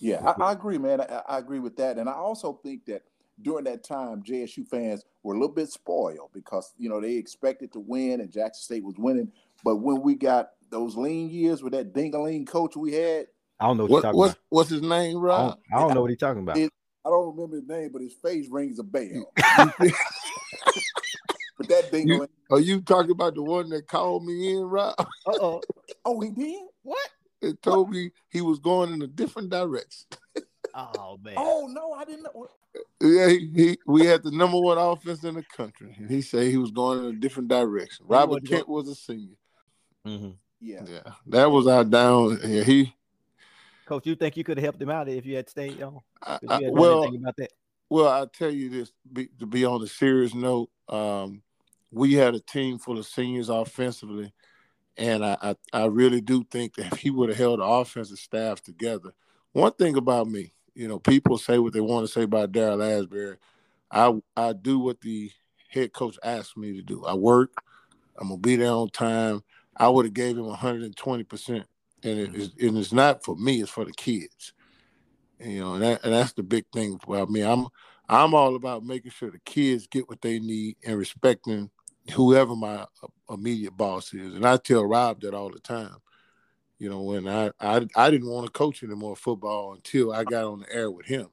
Yeah, 0.00 0.24
I, 0.24 0.42
I 0.42 0.52
agree, 0.52 0.78
man. 0.78 1.00
I, 1.00 1.22
I, 1.28 1.38
agree 1.38 1.58
with 1.58 1.76
that. 1.78 1.98
And 1.98 2.08
I 2.08 2.12
also 2.12 2.60
think 2.62 2.84
that 2.86 3.02
during 3.42 3.64
that 3.64 3.82
time, 3.82 4.22
JSU 4.22 4.66
fans 4.68 5.04
were 5.24 5.34
a 5.34 5.38
little 5.38 5.54
bit 5.54 5.70
spoiled 5.70 6.30
because, 6.32 6.72
you 6.78 6.88
know, 6.88 7.00
they 7.00 7.14
expected 7.14 7.72
to 7.72 7.80
win 7.80 8.20
and 8.20 8.30
Jackson 8.30 8.62
State 8.62 8.84
was 8.84 8.94
winning. 8.96 9.32
But 9.64 9.76
when 9.76 10.02
we 10.02 10.14
got 10.14 10.50
those 10.70 10.96
lean 10.96 11.30
years 11.30 11.62
with 11.62 11.72
that 11.72 11.92
dingaling 11.94 12.46
coach 12.46 12.76
we 12.76 12.92
had, 12.92 13.26
I 13.60 13.66
don't 13.66 13.76
know 13.76 13.86
what, 13.86 14.04
what 14.04 14.14
what's, 14.14 14.32
about. 14.32 14.44
what's 14.50 14.70
his 14.70 14.82
name, 14.82 15.18
Rob? 15.18 15.40
I 15.40 15.42
don't, 15.42 15.60
I 15.72 15.80
don't 15.80 15.94
know 15.94 16.00
what 16.02 16.10
he's 16.10 16.18
talking 16.18 16.42
about. 16.42 16.58
It, 16.58 16.70
I 17.04 17.10
don't 17.10 17.34
remember 17.34 17.56
his 17.56 17.66
name, 17.66 17.90
but 17.92 18.02
his 18.02 18.14
face 18.14 18.48
rings 18.50 18.78
a 18.78 18.84
bell. 18.84 19.32
but 19.36 19.92
that 21.68 21.90
dingaling. 21.90 22.06
You, 22.06 22.28
are 22.50 22.60
you 22.60 22.80
talking 22.82 23.10
about 23.10 23.34
the 23.34 23.42
one 23.42 23.68
that 23.70 23.88
called 23.88 24.24
me 24.24 24.52
in, 24.52 24.60
Rob? 24.60 24.94
Uh-oh. 24.98 25.60
oh, 26.04 26.20
he 26.20 26.30
did? 26.30 26.62
What? 26.82 27.08
It 27.40 27.62
told 27.62 27.88
what? 27.88 27.96
me 27.96 28.10
he 28.28 28.40
was 28.40 28.58
going 28.58 28.92
in 28.92 29.02
a 29.02 29.06
different 29.06 29.50
direction. 29.50 30.06
oh 30.74 31.18
man. 31.22 31.34
Oh 31.36 31.68
no, 31.70 31.92
I 31.92 32.04
didn't 32.04 32.24
know. 32.24 32.46
Yeah, 33.00 33.28
he, 33.28 33.50
he, 33.54 33.78
we 33.86 34.06
had 34.06 34.22
the 34.22 34.30
number 34.30 34.60
one 34.60 34.78
offense 34.78 35.24
in 35.24 35.34
the 35.34 35.42
country, 35.42 35.96
and 35.98 36.10
he 36.10 36.20
said 36.20 36.46
he 36.46 36.58
was 36.58 36.70
going 36.70 37.00
in 37.00 37.06
a 37.06 37.12
different 37.18 37.48
direction. 37.48 38.06
Robert 38.08 38.46
Kent 38.46 38.68
was 38.68 38.88
a 38.88 38.94
senior. 38.94 39.36
Mm-hmm. 40.06 40.30
Yeah, 40.60 40.82
yeah, 40.86 41.12
that 41.28 41.50
was 41.50 41.66
our 41.66 41.84
down. 41.84 42.38
Yeah, 42.44 42.62
he. 42.62 42.94
Coach, 43.86 44.06
you 44.06 44.16
think 44.16 44.36
you 44.36 44.44
could 44.44 44.58
have 44.58 44.64
helped 44.64 44.82
him 44.82 44.90
out 44.90 45.08
if 45.08 45.24
you 45.24 45.36
had 45.36 45.48
stayed 45.48 45.82
on? 45.82 46.00
I, 46.22 46.38
I, 46.48 46.60
well, 46.70 47.04
about 47.04 47.36
that. 47.36 47.52
Well, 47.88 48.08
I'll 48.08 48.26
tell 48.26 48.50
you 48.50 48.68
this 48.68 48.92
be, 49.10 49.28
to 49.38 49.46
be 49.46 49.64
on 49.64 49.82
a 49.82 49.86
serious 49.86 50.34
note. 50.34 50.68
Um, 50.88 51.42
we 51.90 52.14
had 52.14 52.34
a 52.34 52.40
team 52.40 52.78
full 52.78 52.98
of 52.98 53.06
seniors 53.06 53.48
offensively, 53.48 54.32
and 54.96 55.24
I, 55.24 55.36
I, 55.40 55.56
I 55.72 55.84
really 55.86 56.20
do 56.20 56.44
think 56.44 56.74
that 56.74 56.92
if 56.92 56.98
he 56.98 57.10
would 57.10 57.30
have 57.30 57.38
held 57.38 57.60
the 57.60 57.64
offensive 57.64 58.18
staff 58.18 58.60
together, 58.62 59.14
one 59.52 59.72
thing 59.72 59.96
about 59.96 60.28
me, 60.28 60.52
you 60.74 60.86
know, 60.86 60.98
people 60.98 61.38
say 61.38 61.58
what 61.58 61.72
they 61.72 61.80
want 61.80 62.06
to 62.06 62.12
say 62.12 62.22
about 62.22 62.52
Daryl 62.52 62.84
Asbury. 62.84 63.36
I 63.90 64.12
I 64.36 64.52
do 64.52 64.78
what 64.78 65.00
the 65.00 65.30
head 65.70 65.92
coach 65.92 66.18
asked 66.22 66.56
me 66.56 66.74
to 66.74 66.82
do. 66.82 67.04
I 67.06 67.14
work. 67.14 67.52
I'm 68.18 68.28
gonna 68.28 68.40
be 68.40 68.56
there 68.56 68.70
on 68.70 68.90
time. 68.90 69.42
I 69.78 69.88
would 69.88 70.06
have 70.06 70.14
gave 70.14 70.36
him 70.36 70.46
120 70.46 71.24
percent, 71.24 71.66
and 72.02 72.18
it 72.18 72.34
is 72.34 72.50
and 72.60 72.76
it's 72.76 72.92
not 72.92 73.24
for 73.24 73.36
me. 73.36 73.62
It's 73.62 73.70
for 73.70 73.84
the 73.84 73.92
kids. 73.92 74.52
And, 75.40 75.52
you 75.52 75.60
know, 75.60 75.74
and, 75.74 75.82
that, 75.82 76.04
and 76.04 76.12
that's 76.12 76.32
the 76.32 76.42
big 76.42 76.64
thing 76.72 76.98
about 77.02 77.30
me. 77.30 77.42
I'm 77.42 77.66
I'm 78.08 78.34
all 78.34 78.56
about 78.56 78.84
making 78.84 79.12
sure 79.12 79.30
the 79.30 79.38
kids 79.40 79.86
get 79.86 80.08
what 80.08 80.20
they 80.20 80.38
need 80.38 80.76
and 80.84 80.98
respecting 80.98 81.70
whoever 82.14 82.56
my 82.56 82.86
uh, 83.02 83.06
immediate 83.30 83.76
boss 83.76 84.12
is. 84.14 84.34
And 84.34 84.46
I 84.46 84.56
tell 84.56 84.84
Rob 84.84 85.20
that 85.20 85.34
all 85.34 85.50
the 85.50 85.60
time. 85.60 85.96
You 86.78 86.90
know, 86.90 87.02
when 87.02 87.28
I 87.28 87.50
I, 87.60 87.86
I 87.94 88.10
didn't 88.10 88.30
want 88.30 88.46
to 88.46 88.52
coach 88.52 88.82
anymore 88.82 89.16
football 89.16 89.74
until 89.74 90.12
I 90.12 90.24
got 90.24 90.44
on 90.44 90.60
the 90.60 90.72
air 90.72 90.90
with 90.90 91.06
him. 91.06 91.28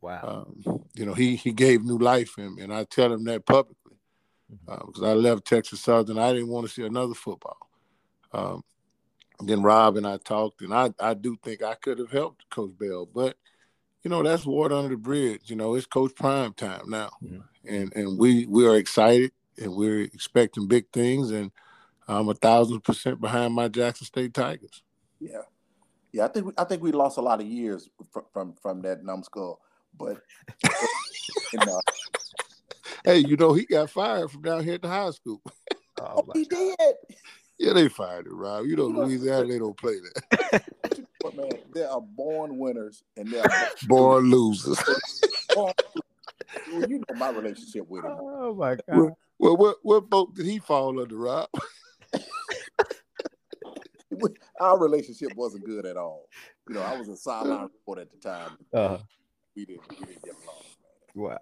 Wow. 0.00 0.46
Um, 0.46 0.84
you 0.94 1.06
know, 1.06 1.14
he 1.14 1.36
he 1.36 1.52
gave 1.52 1.84
new 1.84 1.98
life 1.98 2.38
me, 2.38 2.62
and 2.62 2.72
I 2.72 2.84
tell 2.84 3.12
him 3.12 3.24
that 3.24 3.44
publicly 3.44 3.96
because 4.64 5.02
uh, 5.02 5.10
I 5.10 5.14
left 5.14 5.44
Texas 5.44 5.80
Southern. 5.80 6.18
I 6.18 6.32
didn't 6.32 6.48
want 6.48 6.66
to 6.66 6.72
see 6.72 6.84
another 6.84 7.14
football. 7.14 7.65
Um, 8.36 8.62
then 9.40 9.62
Rob 9.62 9.96
and 9.96 10.06
I 10.06 10.18
talked, 10.18 10.62
and 10.62 10.72
I 10.72 10.92
I 11.00 11.14
do 11.14 11.36
think 11.42 11.62
I 11.62 11.74
could 11.74 11.98
have 11.98 12.10
helped 12.10 12.48
Coach 12.50 12.72
Bell, 12.78 13.06
but 13.06 13.36
you 14.02 14.10
know 14.10 14.22
that's 14.22 14.46
water 14.46 14.74
under 14.74 14.90
the 14.90 14.96
bridge. 14.96 15.42
You 15.46 15.56
know, 15.56 15.74
it's 15.74 15.86
Coach 15.86 16.14
Prime 16.14 16.52
time 16.52 16.88
now, 16.88 17.10
mm-hmm. 17.22 17.40
and 17.68 17.92
and 17.94 18.18
we 18.18 18.46
we 18.46 18.66
are 18.66 18.76
excited 18.76 19.32
and 19.58 19.74
we're 19.74 20.02
expecting 20.02 20.68
big 20.68 20.86
things, 20.92 21.30
and 21.30 21.50
I'm 22.08 22.28
a 22.28 22.34
thousand 22.34 22.82
percent 22.84 23.20
behind 23.20 23.54
my 23.54 23.68
Jackson 23.68 24.06
State 24.06 24.34
Tigers. 24.34 24.82
Yeah, 25.20 25.42
yeah. 26.12 26.24
I 26.26 26.28
think 26.28 26.46
we, 26.46 26.52
I 26.58 26.64
think 26.64 26.82
we 26.82 26.92
lost 26.92 27.18
a 27.18 27.22
lot 27.22 27.40
of 27.40 27.46
years 27.46 27.88
from 28.12 28.24
from, 28.32 28.54
from 28.54 28.82
that 28.82 29.04
numbskull, 29.04 29.60
but 29.96 30.20
you 31.52 31.58
know. 31.64 31.80
Hey, 33.04 33.18
you 33.18 33.36
know 33.36 33.52
he 33.52 33.64
got 33.66 33.90
fired 33.90 34.30
from 34.30 34.42
down 34.42 34.64
here 34.64 34.74
at 34.74 34.82
the 34.82 34.88
high 34.88 35.10
school. 35.10 35.40
Oh, 36.00 36.24
he 36.34 36.44
did. 36.44 36.76
Yeah, 37.58 37.72
they 37.72 37.88
fired 37.88 38.26
him, 38.26 38.38
Rob. 38.38 38.66
You 38.66 38.76
know, 38.76 38.86
Louisiana, 38.86 39.46
they 39.46 39.58
don't 39.58 39.76
play 39.76 39.94
that. 39.94 40.64
but 41.20 41.36
man, 41.36 41.50
there 41.72 41.90
are 41.90 42.00
born 42.00 42.58
winners 42.58 43.02
and 43.16 43.28
they 43.28 43.40
are 43.40 43.50
born 43.86 44.30
losers. 44.30 44.78
well, 45.56 45.72
you 46.88 46.98
know 46.98 47.14
my 47.16 47.30
relationship 47.30 47.88
with 47.88 48.04
him. 48.04 48.12
Oh 48.12 48.54
my 48.54 48.74
god. 48.74 48.82
Well, 48.88 49.18
well 49.38 49.56
what 49.56 49.76
what 49.82 50.10
boat 50.10 50.34
did 50.34 50.46
he 50.46 50.58
fall 50.58 51.00
under, 51.00 51.16
Rob? 51.16 51.48
Our 54.60 54.78
relationship 54.78 55.34
wasn't 55.36 55.66
good 55.66 55.84
at 55.84 55.96
all. 55.96 56.28
You 56.68 56.76
know, 56.76 56.82
I 56.82 56.98
was 56.98 57.08
a 57.08 57.16
sideline 57.16 57.64
reporter 57.64 58.02
at 58.02 58.10
the 58.10 58.16
time. 58.16 58.56
Uh-huh. 58.72 58.98
We 59.54 59.66
didn't 59.66 59.82
we 59.90 59.96
didn't 59.96 60.22
get 60.22 60.34
along. 60.34 60.62
Wow. 61.14 61.38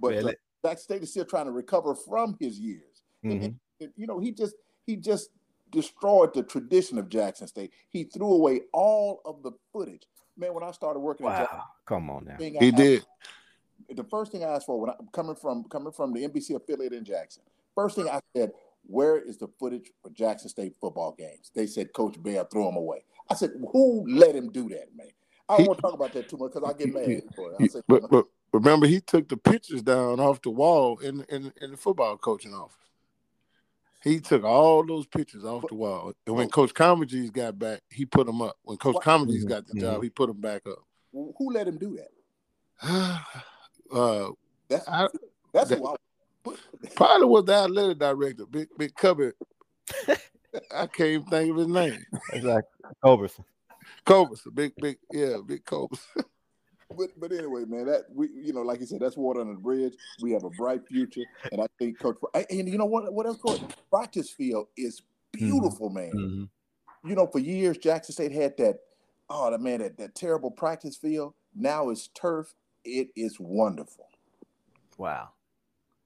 But 0.00 0.24
man, 0.24 0.34
Jack 0.64 0.78
State 0.78 1.02
is 1.02 1.10
still 1.10 1.24
trying 1.24 1.46
to 1.46 1.52
recover 1.52 1.94
from 1.94 2.36
his 2.38 2.58
years. 2.58 3.02
Mm-hmm. 3.24 3.44
And, 3.44 3.58
and, 3.80 3.92
you 3.96 4.06
know, 4.06 4.18
he 4.18 4.32
just 4.32 4.54
he 4.88 4.96
just 4.96 5.28
destroyed 5.70 6.32
the 6.32 6.42
tradition 6.42 6.98
of 6.98 7.10
Jackson 7.10 7.46
State. 7.46 7.72
He 7.90 8.04
threw 8.04 8.32
away 8.32 8.62
all 8.72 9.20
of 9.24 9.42
the 9.42 9.52
footage. 9.70 10.04
Man, 10.36 10.54
when 10.54 10.64
I 10.64 10.70
started 10.70 11.00
working 11.00 11.26
wow. 11.26 11.32
at 11.32 11.38
Jackson, 11.40 11.60
come 11.84 12.10
on 12.10 12.24
now, 12.24 12.36
he 12.38 12.70
did. 12.72 13.04
The 13.90 14.04
first 14.04 14.32
thing 14.32 14.44
I 14.44 14.48
asked 14.48 14.66
for 14.66 14.80
when 14.80 14.90
I'm 14.90 15.08
coming 15.12 15.36
from 15.36 15.64
coming 15.64 15.92
from 15.92 16.12
the 16.12 16.26
NBC 16.26 16.56
affiliate 16.56 16.92
in 16.92 17.04
Jackson, 17.04 17.42
first 17.74 17.96
thing 17.96 18.08
I 18.08 18.20
said, 18.34 18.52
"Where 18.86 19.18
is 19.18 19.36
the 19.36 19.48
footage 19.60 19.90
for 20.02 20.10
Jackson 20.10 20.48
State 20.48 20.74
football 20.80 21.14
games?" 21.16 21.50
They 21.54 21.66
said, 21.66 21.92
"Coach 21.92 22.20
Bell 22.22 22.44
threw 22.44 22.64
them 22.64 22.76
away." 22.76 23.04
I 23.30 23.34
said, 23.34 23.52
"Who 23.72 24.06
let 24.08 24.34
him 24.34 24.50
do 24.50 24.68
that, 24.70 24.94
man?" 24.96 25.08
I 25.48 25.56
don't 25.56 25.62
he, 25.62 25.68
want 25.68 25.78
to 25.78 25.82
talk 25.82 25.94
about 25.94 26.12
that 26.14 26.28
too 26.28 26.36
much 26.38 26.52
because 26.54 26.70
I 26.70 26.76
get 26.76 26.92
mad. 26.92 27.22
I 27.60 27.66
said, 27.66 27.82
but, 27.88 28.10
but 28.10 28.26
remember, 28.52 28.86
he 28.86 29.00
took 29.00 29.28
the 29.28 29.36
pictures 29.36 29.82
down 29.82 30.20
off 30.20 30.42
the 30.42 30.50
wall 30.50 30.98
in 30.98 31.24
in, 31.28 31.52
in 31.60 31.72
the 31.72 31.76
football 31.76 32.16
coaching 32.16 32.54
office. 32.54 32.87
He 34.08 34.20
took 34.20 34.42
all 34.42 34.86
those 34.86 35.06
pictures 35.06 35.44
off 35.44 35.64
the 35.68 35.74
wall. 35.74 36.14
And 36.26 36.34
when 36.34 36.48
Coach 36.48 36.72
Comegys 36.72 37.30
got 37.30 37.58
back, 37.58 37.80
he 37.90 38.06
put 38.06 38.26
them 38.26 38.40
up. 38.40 38.56
When 38.62 38.78
Coach 38.78 38.96
Comegys 38.96 39.46
got 39.46 39.66
the 39.66 39.78
job, 39.78 40.02
he 40.02 40.08
put 40.08 40.28
them 40.28 40.40
back 40.40 40.62
up. 40.66 40.78
Who 41.12 41.52
let 41.52 41.68
him 41.68 41.76
do 41.76 41.96
that? 41.96 42.08
uh, 43.92 44.30
that's 44.68 44.88
I, 44.88 45.08
that's 45.52 45.70
that, 45.70 45.78
who 45.78 45.88
I 45.88 46.54
probably 46.94 47.26
was 47.26 47.44
the 47.44 47.54
athletic 47.54 47.98
director, 47.98 48.46
Big 48.46 48.68
Big 48.78 48.94
Cupboard. 48.94 49.34
I 50.74 50.86
can't 50.86 51.00
even 51.00 51.26
think 51.26 51.50
of 51.50 51.56
his 51.56 51.66
name. 51.66 52.04
Exactly. 52.32 52.90
Culberson. 53.04 53.44
Culberson, 54.06 54.54
big, 54.54 54.72
big, 54.76 54.98
yeah, 55.12 55.36
big 55.44 55.64
Culberson. 55.64 55.98
but 56.96 57.10
but 57.18 57.32
anyway, 57.32 57.64
man, 57.66 57.86
that 57.86 58.04
we 58.14 58.28
you 58.34 58.52
know, 58.52 58.62
like 58.62 58.80
you 58.80 58.86
said, 58.86 59.00
that's 59.00 59.16
water 59.16 59.40
under 59.40 59.54
the 59.54 59.60
bridge. 59.60 59.94
We 60.22 60.32
have 60.32 60.44
a 60.44 60.50
bright 60.50 60.86
future, 60.86 61.24
and 61.52 61.60
I 61.60 61.66
think 61.78 61.98
Coach. 61.98 62.16
And 62.34 62.68
you 62.68 62.78
know 62.78 62.86
what? 62.86 63.12
What 63.12 63.26
else? 63.26 63.38
Coach 63.38 63.60
practice 63.90 64.30
field 64.30 64.68
is 64.76 65.02
beautiful, 65.32 65.90
mm-hmm. 65.90 65.98
man. 65.98 66.12
Mm-hmm. 66.12 67.08
You 67.08 67.14
know, 67.14 67.26
for 67.26 67.38
years 67.38 67.78
Jackson 67.78 68.12
State 68.12 68.32
had 68.32 68.56
that. 68.58 68.78
Oh, 69.30 69.50
the 69.50 69.58
man, 69.58 69.80
that, 69.80 69.98
that 69.98 70.14
terrible 70.14 70.50
practice 70.50 70.96
field. 70.96 71.34
Now 71.54 71.90
it's 71.90 72.08
turf. 72.08 72.54
It 72.84 73.08
is 73.14 73.36
wonderful. 73.38 74.08
Wow. 74.96 75.30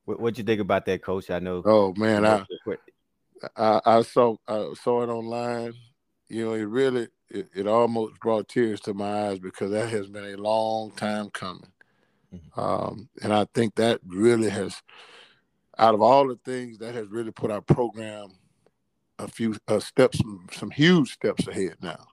What 0.05 0.19
what 0.19 0.39
you 0.39 0.45
think 0.45 0.61
about 0.61 0.85
that, 0.87 1.03
Coach? 1.03 1.31
I 1.31 1.39
know. 1.39 1.63
Oh 1.65 1.95
man, 1.97 2.27
I 2.27 2.45
I, 3.57 3.81
I 3.87 4.03
saw 4.03 4.37
I 4.49 4.73
saw 4.83 5.03
it 5.03 5.09
online. 5.09 5.75
You 6.29 6.47
know, 6.47 6.55
it 6.55 6.63
really 6.63 7.09
it, 7.33 7.49
it 7.55 7.67
almost 7.67 8.21
brought 8.21 8.49
tears 8.49 8.81
to 8.83 8.95
my 8.95 9.29
eyes 9.29 9.39
because 9.39 9.71
that 9.71 9.89
has 9.89 10.07
been 10.07 10.35
a 10.35 10.37
long 10.37 10.91
time 10.93 11.31
coming. 11.31 11.73
Mm-hmm. 12.33 12.61
Um, 12.61 13.09
and 13.23 13.33
I 13.33 13.47
think 13.55 13.75
that 13.77 14.01
really 14.07 14.51
has, 14.51 14.83
out 15.79 15.95
of 15.95 16.03
all 16.03 16.29
the 16.29 16.39
things, 16.45 16.79
that 16.79 16.95
has 16.95 17.09
really 17.09 17.31
put 17.31 17.51
our 17.51 17.63
program 17.63 18.33
a 19.19 19.27
few 19.29 19.57
uh, 19.67 19.81
steps, 19.81 20.19
some, 20.19 20.47
some 20.53 20.71
huge 20.71 21.13
steps 21.13 21.49
ahead 21.49 21.77
now. 21.81 22.07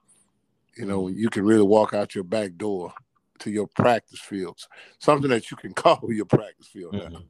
You 0.78 0.86
know, 0.86 1.04
mm-hmm. 1.04 1.20
you 1.20 1.30
can 1.30 1.46
really 1.46 1.64
walk 1.64 1.94
out 1.94 2.16
your 2.16 2.24
back 2.24 2.56
door 2.56 2.94
to 3.40 3.52
your 3.52 3.68
practice 3.68 4.20
fields, 4.20 4.70
something 5.00 5.30
that 5.30 5.52
you 5.52 5.58
can 5.58 5.74
call 5.76 6.02
your 6.10 6.26
practice 6.26 6.68
field 6.68 6.94
mm-hmm. 6.94 7.14
now. 7.14 7.22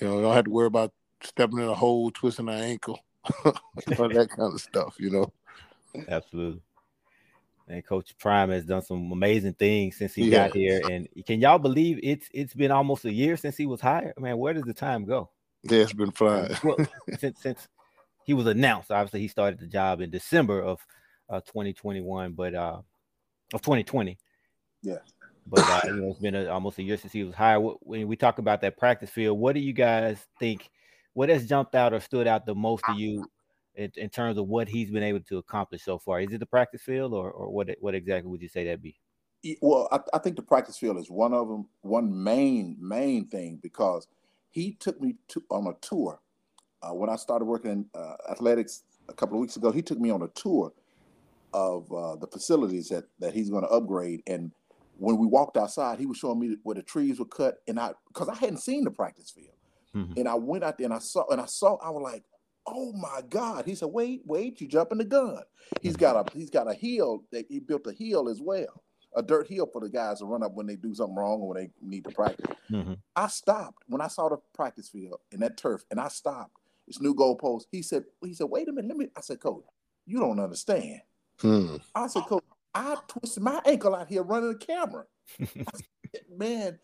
You 0.00 0.08
know, 0.08 0.16
you 0.16 0.22
don't 0.22 0.34
have 0.34 0.46
to 0.46 0.50
worry 0.50 0.66
about 0.68 0.92
stepping 1.22 1.58
in 1.58 1.68
a 1.68 1.74
hole, 1.74 2.10
twisting 2.10 2.48
an 2.48 2.54
ankle, 2.54 2.98
all 3.44 3.52
that 4.08 4.30
kind 4.34 4.54
of 4.54 4.60
stuff, 4.60 4.96
you 4.98 5.10
know. 5.10 5.32
Absolutely. 6.08 6.62
And 7.68 7.84
Coach 7.86 8.16
Prime 8.18 8.50
has 8.50 8.64
done 8.64 8.82
some 8.82 9.12
amazing 9.12 9.54
things 9.54 9.96
since 9.96 10.14
he 10.14 10.30
got 10.30 10.52
here. 10.52 10.80
And 10.90 11.08
can 11.26 11.40
y'all 11.40 11.58
believe 11.58 12.00
it's 12.02 12.28
it's 12.32 12.54
been 12.54 12.70
almost 12.70 13.04
a 13.04 13.12
year 13.12 13.36
since 13.36 13.56
he 13.56 13.66
was 13.66 13.80
hired? 13.80 14.14
Man, 14.18 14.38
where 14.38 14.52
does 14.52 14.64
the 14.64 14.74
time 14.74 15.04
go? 15.04 15.30
Yeah, 15.62 15.78
it's 15.78 15.92
been 15.92 16.10
flying. 16.10 16.50
well, 16.64 16.76
since 17.18 17.40
since 17.40 17.68
he 18.24 18.34
was 18.34 18.46
announced, 18.46 18.90
obviously 18.90 19.20
he 19.20 19.28
started 19.28 19.60
the 19.60 19.66
job 19.66 20.00
in 20.00 20.10
December 20.10 20.60
of 20.60 20.84
uh, 21.30 21.40
2021, 21.40 22.32
but 22.32 22.54
uh, 22.54 22.80
of 23.54 23.62
2020. 23.62 24.18
Yeah. 24.82 24.96
But 25.46 25.60
uh, 25.60 25.80
you 25.86 25.96
know, 25.96 26.10
it's 26.10 26.18
been 26.18 26.34
a, 26.34 26.46
almost 26.46 26.78
a 26.78 26.82
year 26.82 26.96
since 26.96 27.12
he 27.12 27.24
was 27.24 27.34
hired. 27.34 27.62
When 27.80 28.06
we 28.06 28.16
talk 28.16 28.38
about 28.38 28.60
that 28.60 28.76
practice 28.76 29.10
field, 29.10 29.38
what 29.38 29.54
do 29.54 29.60
you 29.60 29.72
guys 29.72 30.18
think? 30.38 30.70
What 31.14 31.28
has 31.28 31.46
jumped 31.46 31.74
out 31.74 31.92
or 31.92 32.00
stood 32.00 32.26
out 32.26 32.46
the 32.46 32.54
most 32.54 32.84
to 32.84 32.94
you 32.94 33.26
in, 33.74 33.92
in, 33.96 34.10
terms 34.10 34.38
of 34.38 34.48
what 34.48 34.68
he's 34.68 34.90
been 34.90 35.02
able 35.02 35.20
to 35.20 35.38
accomplish 35.38 35.82
so 35.82 35.98
far? 35.98 36.20
Is 36.20 36.32
it 36.32 36.38
the 36.38 36.46
practice 36.46 36.82
field, 36.82 37.14
or 37.14 37.30
or 37.30 37.50
what 37.50 37.70
what 37.80 37.94
exactly 37.94 38.30
would 38.30 38.42
you 38.42 38.48
say 38.48 38.64
that 38.66 38.82
be? 38.82 38.98
Well, 39.60 39.88
I, 39.90 39.98
I 40.14 40.18
think 40.18 40.36
the 40.36 40.42
practice 40.42 40.78
field 40.78 40.98
is 40.98 41.10
one 41.10 41.34
of 41.34 41.48
them, 41.48 41.68
one 41.80 42.22
main 42.22 42.76
main 42.80 43.26
thing 43.26 43.58
because 43.62 44.06
he 44.50 44.72
took 44.74 45.00
me 45.00 45.16
to 45.28 45.42
on 45.50 45.66
a 45.66 45.74
tour 45.80 46.20
uh, 46.82 46.94
when 46.94 47.10
I 47.10 47.16
started 47.16 47.46
working 47.46 47.70
in 47.70 47.86
uh, 47.94 48.14
athletics 48.30 48.84
a 49.08 49.12
couple 49.12 49.36
of 49.36 49.40
weeks 49.40 49.56
ago. 49.56 49.72
He 49.72 49.82
took 49.82 49.98
me 49.98 50.10
on 50.10 50.22
a 50.22 50.28
tour 50.28 50.72
of 51.52 51.92
uh, 51.92 52.16
the 52.16 52.26
facilities 52.26 52.88
that 52.90 53.04
that 53.18 53.34
he's 53.34 53.50
going 53.50 53.64
to 53.64 53.70
upgrade 53.70 54.22
and. 54.26 54.52
When 54.98 55.16
we 55.16 55.26
walked 55.26 55.56
outside, 55.56 55.98
he 55.98 56.06
was 56.06 56.18
showing 56.18 56.38
me 56.38 56.56
where 56.62 56.76
the 56.76 56.82
trees 56.82 57.18
were 57.18 57.24
cut, 57.24 57.56
and 57.66 57.80
I 57.80 57.92
because 58.08 58.28
I 58.28 58.36
hadn't 58.36 58.58
seen 58.58 58.84
the 58.84 58.90
practice 58.90 59.30
field, 59.30 59.56
mm-hmm. 59.96 60.12
and 60.16 60.28
I 60.28 60.34
went 60.34 60.62
out 60.62 60.78
there 60.78 60.84
and 60.84 60.94
I 60.94 61.00
saw 61.00 61.24
and 61.28 61.40
I 61.40 61.46
saw 61.46 61.76
I 61.76 61.90
was 61.90 62.02
like, 62.02 62.22
oh 62.66 62.92
my 62.92 63.20
God. 63.28 63.64
He 63.64 63.74
said, 63.74 63.88
wait, 63.88 64.22
wait, 64.24 64.60
you 64.60 64.68
jumping 64.68 64.98
the 64.98 65.04
gun. 65.04 65.42
He's 65.80 65.96
got 65.96 66.16
a 66.16 66.36
he's 66.36 66.50
got 66.50 66.70
a 66.70 66.74
hill 66.74 67.24
that 67.32 67.46
he 67.48 67.58
built 67.60 67.86
a 67.86 67.92
hill 67.92 68.28
as 68.28 68.40
well. 68.40 68.82
A 69.14 69.22
dirt 69.22 69.46
hill 69.46 69.68
for 69.70 69.80
the 69.80 69.90
guys 69.90 70.20
to 70.20 70.24
run 70.24 70.42
up 70.42 70.54
when 70.54 70.66
they 70.66 70.76
do 70.76 70.94
something 70.94 71.16
wrong 71.16 71.40
or 71.40 71.48
when 71.48 71.64
they 71.64 71.70
need 71.82 72.04
to 72.04 72.10
practice. 72.10 72.56
Mm-hmm. 72.70 72.94
I 73.14 73.26
stopped 73.26 73.84
when 73.86 74.00
I 74.00 74.08
saw 74.08 74.30
the 74.30 74.38
practice 74.54 74.88
field 74.88 75.20
and 75.32 75.42
that 75.42 75.58
turf, 75.58 75.84
and 75.90 76.00
I 76.00 76.08
stopped. 76.08 76.56
It's 76.88 77.00
new 77.00 77.14
goalpost. 77.14 77.64
He 77.70 77.82
said, 77.82 78.04
he 78.24 78.34
said, 78.34 78.48
wait 78.50 78.68
a 78.68 78.72
minute, 78.72 78.88
let 78.88 78.96
me. 78.96 79.08
I 79.16 79.20
said, 79.20 79.40
Coach, 79.40 79.64
you 80.06 80.18
don't 80.18 80.40
understand. 80.40 81.00
Hmm. 81.38 81.76
I 81.94 82.06
said, 82.06 82.24
Coach, 82.24 82.44
I 82.74 82.96
twisted 83.06 83.42
my 83.42 83.60
ankle 83.66 83.94
out 83.94 84.08
here 84.08 84.22
running 84.22 84.48
the 84.48 84.54
camera. 84.56 85.04
said, 85.38 86.24
man, 86.34 86.78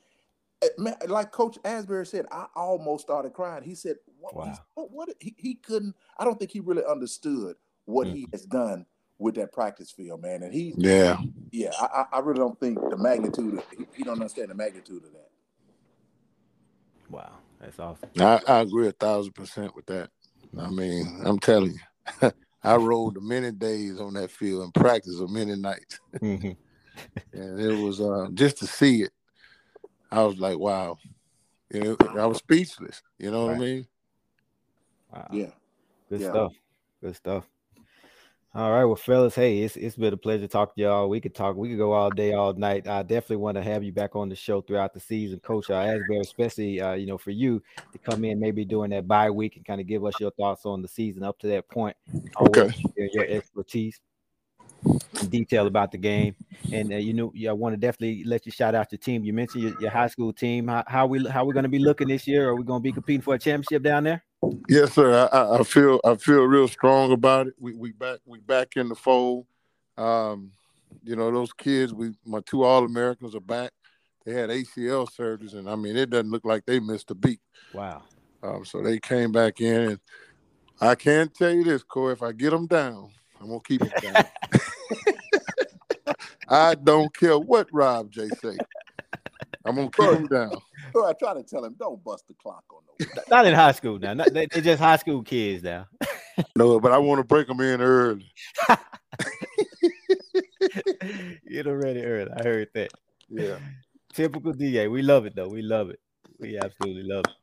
like 1.07 1.31
Coach 1.31 1.59
Asbury 1.65 2.07
said, 2.07 2.27
I 2.33 2.47
almost 2.57 3.03
started 3.03 3.33
crying. 3.33 3.63
He 3.63 3.75
said, 3.75 3.97
"What? 4.19 4.35
Wow. 4.35 4.59
What, 4.75 4.91
what 4.91 5.09
he, 5.21 5.35
he, 5.39 5.55
couldn't. 5.55 5.95
I 6.19 6.25
don't 6.25 6.39
think 6.39 6.51
he 6.51 6.61
really 6.61 6.85
understood 6.85 7.57
what 7.85 8.07
mm. 8.07 8.15
he 8.15 8.29
has 8.33 8.45
done 8.45 8.87
with 9.19 9.37
that 9.37 9.53
practice 9.53 9.91
field, 9.91 10.23
man. 10.23 10.43
And 10.43 10.53
he, 10.53 10.75
yeah, 10.77 11.19
yeah. 11.53 11.71
I, 11.81 12.05
I 12.13 12.19
really 12.21 12.41
don't 12.41 12.59
think 12.59 12.79
the 12.91 12.97
magnitude. 12.97 13.59
Of, 13.59 13.65
he, 13.77 13.87
he 13.97 14.03
don't 14.05 14.15
understand 14.15 14.51
the 14.51 14.55
magnitude 14.55 15.05
of 15.05 15.13
that. 15.13 15.31
Wow, 17.09 17.33
that's 17.61 17.79
awesome. 17.79 18.11
I, 18.19 18.41
I 18.47 18.61
agree 18.61 18.89
a 18.89 18.93
thousand 18.93 19.35
percent 19.35 19.75
with 19.77 19.87
that. 19.87 20.11
I 20.59 20.71
mean, 20.71 21.23
I'm 21.25 21.39
telling 21.39 21.79
you, 22.23 22.33
I 22.65 22.77
rode 22.77 23.23
many 23.23 23.53
days 23.53 24.01
on 24.01 24.15
that 24.15 24.31
field 24.31 24.65
and 24.65 24.75
practiced 24.75 25.21
many 25.29 25.55
nights, 25.55 26.01
mm-hmm. 26.17 26.51
and 27.33 27.61
it 27.61 27.81
was 27.81 28.01
uh, 28.01 28.29
just 28.35 28.59
to 28.59 28.67
see 28.67 29.03
it 29.03 29.13
I 30.11 30.23
was 30.23 30.39
like, 30.39 30.59
wow. 30.59 30.99
You 31.73 31.81
know, 31.81 31.97
I 32.19 32.27
was 32.27 32.39
speechless. 32.39 33.03
You 33.19 33.31
know 33.31 33.49
right. 33.49 33.59
what 33.59 33.63
I 33.63 33.67
mean? 33.67 33.87
Wow. 35.13 35.29
Yeah. 35.33 35.51
Good 36.09 36.21
yeah. 36.21 36.31
stuff. 36.31 36.53
Good 37.03 37.17
stuff. 37.17 37.45
All 38.55 38.73
right, 38.73 38.85
well, 38.85 38.97
fellas, 38.97 39.35
hey, 39.35 39.61
it's 39.61 39.77
it's 39.77 39.95
been 39.95 40.15
a 40.15 40.17
pleasure 40.17 40.49
talking 40.49 40.73
to 40.79 40.83
y'all. 40.83 41.09
We 41.09 41.21
could 41.21 41.35
talk, 41.35 41.55
we 41.55 41.69
could 41.69 41.77
go 41.77 41.93
all 41.93 42.09
day, 42.09 42.33
all 42.33 42.55
night. 42.55 42.89
I 42.89 43.03
definitely 43.03 43.37
want 43.37 43.57
to 43.57 43.63
have 43.63 43.85
you 43.85 43.93
back 43.93 44.17
on 44.17 44.31
the 44.31 44.35
show 44.35 44.63
throughout 44.63 44.95
the 44.95 45.01
season, 45.01 45.39
Coach 45.41 45.69
uh, 45.69 45.75
Asbury, 45.75 46.21
especially 46.21 46.81
uh, 46.81 46.95
you 46.95 47.07
know 47.07 47.19
for 47.19 47.31
you 47.31 47.63
to 47.93 47.99
come 47.99 48.25
in 48.25 48.41
maybe 48.41 48.65
during 48.65 48.91
that 48.91 49.07
bye 49.07 49.31
week 49.31 49.57
and 49.57 49.67
kind 49.67 49.83
of 49.83 49.87
give 49.87 50.03
us 50.03 50.19
your 50.19 50.31
thoughts 50.31 50.65
on 50.65 50.81
the 50.81 50.89
season 50.89 51.23
up 51.23 51.39
to 51.41 51.47
that 51.47 51.69
point. 51.69 51.95
Okay, 52.41 52.73
your 52.97 53.27
expertise 53.27 54.01
in 54.01 54.08
detail 55.29 55.67
about 55.67 55.93
the 55.93 55.99
game, 55.99 56.35
and 56.73 56.93
uh, 56.93 56.97
you 56.97 57.13
know, 57.13 57.33
yeah, 57.35 57.51
I 57.51 57.53
want 57.53 57.75
to 57.75 57.77
definitely 57.77 58.25
let 58.25 58.47
you 58.47 58.53
shout 58.53 58.75
out 58.75 58.93
your 58.93 58.99
team. 58.99 59.25
You 59.25 59.33
mentioned 59.33 59.65
your, 59.65 59.81
your 59.81 59.91
high 59.91 60.07
school 60.07 60.33
team. 60.33 60.69
How, 60.69 60.85
how 60.87 61.07
we 61.07 61.27
how 61.29 61.45
we 61.45 61.53
going 61.53 61.65
to 61.65 61.69
be 61.69 61.79
looking 61.79 62.09
this 62.09 62.27
year? 62.27 62.49
Are 62.49 62.57
we 62.57 62.65
going 62.65 62.81
to 62.81 62.83
be 62.83 62.93
competing 62.93 63.23
for 63.23 63.35
a 63.35 63.39
championship 63.39 63.83
down 63.83 64.05
there? 64.05 64.25
Yes, 64.69 64.93
sir. 64.93 65.29
I, 65.33 65.59
I, 65.59 65.63
feel 65.65 66.01
I 66.05 66.15
feel 66.15 66.45
real 66.45 66.69
strong 66.69 67.13
about 67.13 67.49
it. 67.49 67.55
We 67.59 67.75
we 67.75 67.93
back 67.93 68.21
we 68.25 68.39
back 68.39 68.77
in 68.77 68.89
the 68.89 68.95
fold. 68.95 69.47
Um, 69.97 70.53
you 71.03 71.17
know 71.17 71.31
those 71.31 71.53
kids. 71.53 71.93
We 71.93 72.13
my 72.25 72.41
two 72.47 72.63
All 72.63 72.85
Americans 72.85 73.35
are 73.35 73.41
back. 73.41 73.73
They 74.25 74.33
had 74.33 74.51
ACL 74.51 75.09
surgeries, 75.09 75.55
and 75.55 75.69
I 75.69 75.75
mean 75.75 75.97
it 75.97 76.11
doesn't 76.11 76.31
look 76.31 76.45
like 76.45 76.65
they 76.67 76.81
missed 76.81 77.11
a 77.11 77.15
beat. 77.15 77.41
Wow. 77.73 78.03
Um, 78.43 78.65
so 78.65 78.83
they 78.83 79.01
came 79.01 79.33
back 79.33 79.61
in, 79.61 79.91
and 79.91 80.01
I 80.81 80.95
can't 80.95 81.35
tell 81.35 81.53
you 81.53 81.65
this, 81.65 81.83
Corey. 81.83 82.13
If 82.13 82.23
I 82.23 82.33
get 82.33 82.51
them 82.51 82.67
down, 82.67 83.11
I'm 83.41 83.49
gonna 83.49 83.61
keep 83.61 83.81
them 83.81 83.91
down. 84.03 84.25
I 86.49 86.75
don't 86.75 87.15
care 87.15 87.39
what 87.39 87.69
Rob 87.73 88.11
J 88.11 88.29
say. 88.43 88.57
I'm 89.65 89.77
gonna 89.77 89.91
keep 89.91 90.11
him 90.11 90.27
down. 90.27 90.57
I 90.97 91.13
try 91.13 91.35
to 91.35 91.43
tell 91.43 91.65
him, 91.65 91.75
don't 91.79 92.03
bust 92.03 92.27
the 92.27 92.35
clock 92.35 92.65
on 92.71 92.81
those. 92.99 93.09
Not 93.31 93.47
in 93.47 93.55
high 93.55 93.73
school 93.73 93.99
now. 93.99 94.15
Not, 94.15 94.33
they, 94.33 94.45
are 94.55 94.61
just 94.61 94.81
high 94.81 94.97
school 94.97 95.23
kids 95.23 95.63
now. 95.63 95.87
no, 96.57 96.81
but 96.81 96.93
I 96.93 96.99
want 96.99 97.19
to 97.21 97.25
break 97.25 97.47
them 97.47 97.61
in 97.61 97.81
early. 97.81 98.33
Get 101.49 101.65
them 101.65 101.81
ready 101.81 102.03
early. 102.03 102.31
I 102.37 102.43
heard 102.43 102.69
that. 102.75 102.91
Yeah. 103.29 103.59
Typical 104.13 104.53
DA. 104.53 104.89
We 104.89 105.03
love 105.03 105.27
it 105.27 105.37
though. 105.37 105.49
We 105.49 105.63
love 105.63 105.91
it. 105.91 106.01
We 106.39 106.59
absolutely 106.59 107.05
love 107.05 107.25
it. 107.29 107.35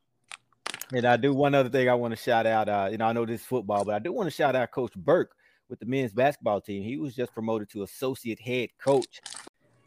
And 0.93 1.05
I 1.05 1.17
do 1.17 1.34
one 1.34 1.55
other 1.55 1.69
thing 1.69 1.89
I 1.89 1.95
want 1.95 2.15
to 2.15 2.21
shout 2.21 2.45
out. 2.45 2.69
Uh, 2.69 2.89
you 2.91 2.97
know, 2.97 3.05
I 3.05 3.13
know 3.13 3.25
this 3.25 3.43
football, 3.43 3.86
but 3.86 3.95
I 3.95 3.99
do 3.99 4.12
want 4.12 4.27
to 4.27 4.31
shout 4.31 4.55
out 4.55 4.71
Coach 4.71 4.93
Burke 4.95 5.36
with 5.69 5.80
the 5.80 5.86
men's 5.86 6.13
basketball 6.13 6.62
team. 6.62 6.84
He 6.84 6.97
was 6.97 7.15
just 7.15 7.34
promoted 7.34 7.69
to 7.71 7.84
associate 7.84 8.39
head 8.39 8.69
coach. 8.84 9.21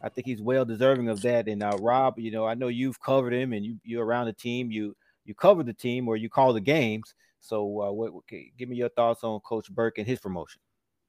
I 0.02 0.08
think 0.08 0.26
he's 0.26 0.40
well 0.40 0.64
deserving 0.64 1.08
of 1.08 1.22
that. 1.22 1.48
And 1.48 1.62
uh, 1.62 1.76
Rob, 1.80 2.18
you 2.18 2.30
know, 2.30 2.46
I 2.46 2.54
know 2.54 2.68
you've 2.68 3.00
covered 3.00 3.32
him, 3.32 3.52
and 3.52 3.64
you 3.64 3.78
you're 3.84 4.04
around 4.04 4.26
the 4.26 4.32
team. 4.32 4.70
You 4.70 4.96
you 5.24 5.34
cover 5.34 5.62
the 5.62 5.72
team, 5.74 6.08
or 6.08 6.16
you 6.16 6.28
call 6.28 6.52
the 6.52 6.60
games. 6.60 7.14
So, 7.40 7.82
uh, 7.82 7.92
what, 7.92 8.12
what, 8.12 8.24
give 8.26 8.68
me 8.68 8.76
your 8.76 8.88
thoughts 8.88 9.22
on 9.22 9.38
Coach 9.40 9.70
Burke 9.70 9.98
and 9.98 10.06
his 10.06 10.18
promotion. 10.18 10.60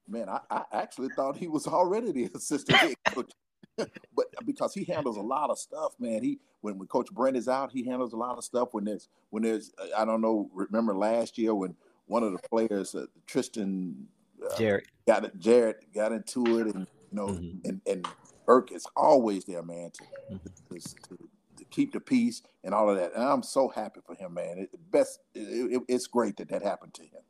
Man, 0.08 0.28
I, 0.28 0.40
I 0.50 0.62
actually 0.72 1.08
thought 1.16 1.36
he 1.36 1.48
was 1.48 1.66
already 1.66 2.12
the 2.12 2.30
assistant 2.34 2.78
head 2.78 2.94
coach, 3.06 3.32
but 3.76 4.26
because 4.44 4.74
he 4.74 4.84
handles 4.84 5.16
a 5.16 5.22
lot 5.22 5.50
of 5.50 5.58
stuff, 5.58 5.92
man. 5.98 6.22
He 6.22 6.38
when 6.60 6.78
when 6.78 6.88
Coach 6.88 7.10
Brent 7.12 7.36
is 7.36 7.48
out, 7.48 7.72
he 7.72 7.84
handles 7.84 8.12
a 8.12 8.16
lot 8.16 8.38
of 8.38 8.44
stuff. 8.44 8.68
When 8.72 8.84
there's 8.84 9.08
when 9.30 9.42
there's 9.42 9.72
I 9.96 10.04
don't 10.04 10.20
know. 10.20 10.50
Remember 10.52 10.94
last 10.94 11.38
year 11.38 11.54
when 11.54 11.76
one 12.06 12.24
of 12.24 12.32
the 12.32 12.48
players, 12.48 12.94
uh, 12.94 13.06
Tristan 13.26 14.08
uh, 14.52 14.58
Jarrett, 14.58 14.86
got 15.06 15.24
it. 15.24 15.38
Jarrett 15.38 15.92
got 15.94 16.12
into 16.12 16.58
it, 16.58 16.74
and 16.74 16.86
you 17.10 17.16
know, 17.16 17.26
mm-hmm. 17.28 17.68
and 17.68 17.80
and 17.86 18.06
Burke 18.46 18.72
is 18.72 18.86
always 18.96 19.44
there, 19.44 19.62
man, 19.62 19.90
to, 19.92 20.02
mm-hmm. 20.34 20.74
to, 20.74 20.80
to, 20.80 21.28
to, 21.56 21.64
keep 21.66 21.92
the 21.92 22.00
peace 22.00 22.42
and 22.64 22.74
all 22.74 22.90
of 22.90 22.96
that. 22.96 23.12
And 23.14 23.22
I'm 23.22 23.44
so 23.44 23.68
happy 23.68 24.00
for 24.04 24.14
him, 24.16 24.34
man. 24.34 24.58
It, 24.58 24.90
best, 24.90 25.20
it, 25.34 25.74
it, 25.74 25.82
it's 25.86 26.08
great 26.08 26.36
that 26.38 26.48
that 26.48 26.62
happened 26.62 26.94
to 26.94 27.02
him. 27.02 27.22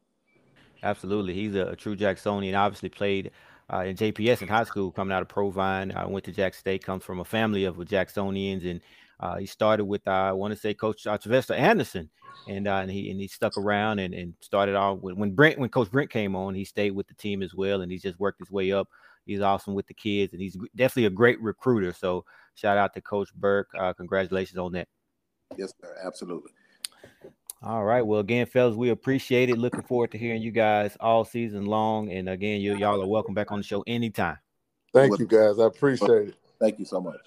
Absolutely, 0.82 1.34
he's 1.34 1.54
a, 1.54 1.66
a 1.66 1.76
true 1.76 1.94
Jacksonian. 1.94 2.54
Obviously, 2.54 2.88
played 2.88 3.32
uh, 3.72 3.80
in 3.80 3.96
JPS 3.96 4.42
in 4.42 4.48
high 4.48 4.64
school, 4.64 4.90
coming 4.90 5.14
out 5.14 5.22
of 5.22 5.28
Provine. 5.28 5.92
I 5.92 6.06
went 6.06 6.24
to 6.24 6.32
Jack 6.32 6.54
State. 6.54 6.84
Comes 6.84 7.04
from 7.04 7.20
a 7.20 7.24
family 7.24 7.64
of 7.64 7.76
Jacksonians, 7.76 8.64
and 8.68 8.80
uh, 9.20 9.36
he 9.36 9.46
started 9.46 9.84
with 9.84 10.06
uh, 10.08 10.10
I 10.10 10.32
want 10.32 10.52
to 10.52 10.58
say 10.58 10.74
Coach 10.74 11.04
Tevester 11.04 11.56
Anderson, 11.56 12.10
and 12.48 12.66
uh, 12.66 12.76
and 12.76 12.90
he 12.90 13.10
and 13.10 13.20
he 13.20 13.28
stuck 13.28 13.56
around 13.56 14.00
and, 14.00 14.12
and 14.14 14.34
started 14.40 14.74
off 14.74 14.98
when, 15.00 15.16
when 15.16 15.32
Brent 15.32 15.58
when 15.58 15.70
Coach 15.70 15.90
Brent 15.90 16.10
came 16.10 16.34
on, 16.34 16.54
he 16.54 16.64
stayed 16.64 16.92
with 16.92 17.06
the 17.06 17.14
team 17.14 17.42
as 17.42 17.54
well, 17.54 17.82
and 17.82 17.92
he's 17.92 18.02
just 18.02 18.18
worked 18.18 18.40
his 18.40 18.50
way 18.50 18.72
up 18.72 18.88
He's 19.26 19.40
awesome 19.40 19.74
with 19.74 19.86
the 19.86 19.94
kids, 19.94 20.32
and 20.32 20.42
he's 20.42 20.56
definitely 20.74 21.06
a 21.06 21.10
great 21.10 21.40
recruiter. 21.40 21.92
So 21.92 22.24
shout 22.54 22.78
out 22.78 22.94
to 22.94 23.00
Coach 23.00 23.32
Burke. 23.34 23.68
Uh, 23.78 23.92
congratulations 23.92 24.58
on 24.58 24.72
that. 24.72 24.88
Yes, 25.56 25.72
sir. 25.80 25.96
Absolutely. 26.04 26.50
All 27.62 27.84
right. 27.84 28.02
Well, 28.02 28.20
again, 28.20 28.46
fellas, 28.46 28.74
we 28.74 28.88
appreciate 28.88 29.50
it. 29.50 29.58
Looking 29.58 29.82
forward 29.82 30.12
to 30.12 30.18
hearing 30.18 30.42
you 30.42 30.50
guys 30.50 30.96
all 30.98 31.24
season 31.24 31.66
long. 31.66 32.10
And 32.10 32.28
again, 32.28 32.60
you 32.60 32.74
y'all 32.74 33.02
are 33.02 33.06
welcome 33.06 33.34
back 33.34 33.52
on 33.52 33.58
the 33.58 33.64
show 33.64 33.84
anytime. 33.86 34.38
Thank 34.92 35.18
you, 35.18 35.26
guys. 35.26 35.58
I 35.58 35.66
appreciate 35.66 36.28
it. 36.28 36.34
Thank 36.58 36.78
you 36.78 36.84
so 36.84 37.00
much. 37.00 37.20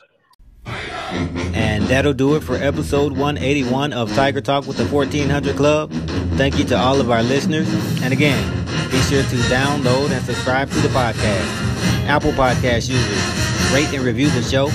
Mm-hmm. 1.14 1.56
And 1.56 1.84
that'll 1.86 2.14
do 2.14 2.36
it 2.36 2.42
for 2.42 2.56
episode 2.56 3.12
181 3.12 3.94
of 3.94 4.14
Tiger 4.14 4.42
Talk 4.42 4.66
with 4.66 4.78
the 4.78 4.86
1400 4.88 5.56
Club. 5.56 5.92
Thank 6.36 6.58
you 6.58 6.66
to 6.66 6.78
all 6.78 7.00
of 7.00 7.12
our 7.12 7.24
listeners. 7.24 7.68
And 8.02 8.12
again, 8.12 8.66
be 8.90 9.00
sure 9.02 9.22
to 9.22 9.36
download 9.50 10.12
and 10.12 10.26
subscribe 10.26 10.70
to 10.72 10.80
the 10.80 10.90
podcast. 10.90 11.74
Apple 12.08 12.32
Podcast 12.32 12.90
users. 12.90 13.74
Rate 13.74 13.94
and 13.94 14.04
review 14.04 14.30
the 14.30 14.42
show 14.42 14.68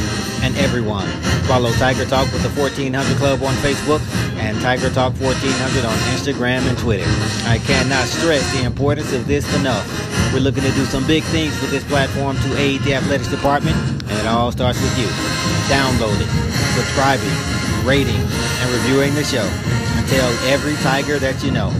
and 0.42 0.56
everyone. 0.58 1.08
Follow 1.46 1.72
Tiger 1.72 2.04
Talk 2.04 2.30
with 2.32 2.42
the 2.42 2.52
1400 2.60 3.16
Club 3.16 3.42
on 3.42 3.54
Facebook 3.64 4.00
and 4.38 4.60
Tiger 4.60 4.90
Talk 4.90 5.14
1400 5.20 5.84
on 5.84 5.96
Instagram 6.14 6.62
and 6.68 6.78
Twitter. 6.78 7.06
I 7.46 7.58
cannot 7.64 8.06
stress 8.06 8.44
the 8.56 8.64
importance 8.64 9.12
of 9.12 9.26
this 9.26 9.44
enough. 9.56 9.86
We're 10.32 10.40
looking 10.40 10.62
to 10.62 10.72
do 10.72 10.84
some 10.84 11.06
big 11.06 11.24
things 11.24 11.58
with 11.60 11.70
this 11.70 11.84
platform 11.84 12.36
to 12.36 12.56
aid 12.56 12.82
the 12.82 12.94
athletics 12.94 13.28
department, 13.28 13.76
and 13.76 14.12
it 14.12 14.26
all 14.26 14.52
starts 14.52 14.80
with 14.80 14.98
you. 14.98 15.08
Downloading, 15.68 16.28
subscribing, 16.76 17.32
rating, 17.84 18.20
and 18.20 18.68
reviewing 18.70 19.14
the 19.14 19.24
show. 19.24 19.46
And 19.96 20.06
tell 20.08 20.30
every 20.46 20.74
Tiger 20.84 21.18
that 21.18 21.42
you 21.42 21.50
know. 21.50 21.72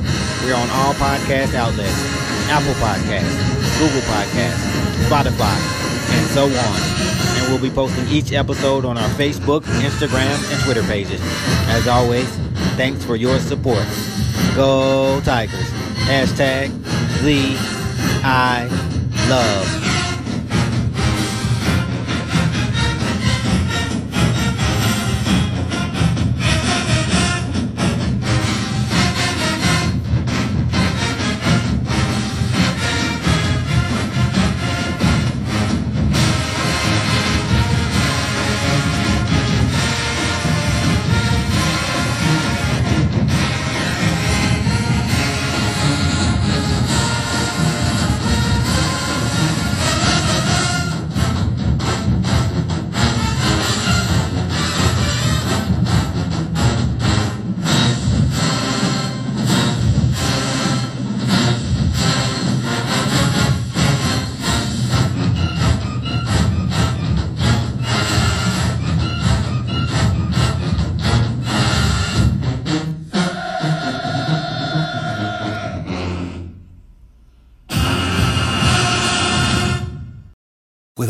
We're 0.45 0.55
on 0.55 0.71
all 0.71 0.95
podcast 0.95 1.55
outlets 1.55 1.99
Apple 2.49 2.73
Podcasts, 2.81 3.37
Google 3.77 4.01
Podcasts, 4.09 4.65
Spotify, 5.05 5.88
and 6.11 6.27
so 6.31 6.45
on. 6.45 6.81
And 7.39 7.49
we'll 7.49 7.61
be 7.61 7.71
posting 7.75 8.07
each 8.09 8.33
episode 8.33 8.85
on 8.85 8.99
our 8.99 9.09
Facebook, 9.11 9.63
Instagram, 9.81 10.53
and 10.53 10.63
Twitter 10.65 10.83
pages. 10.85 11.21
As 11.69 11.87
always, 11.89 12.29
thanks 12.77 13.05
for 13.05 13.17
your 13.17 13.39
support. 13.39 13.87
Go 14.55 15.21
Tigers. 15.25 15.69
Hashtag 16.07 16.71
the 17.23 17.57
I 18.25 18.67
love. 19.29 19.88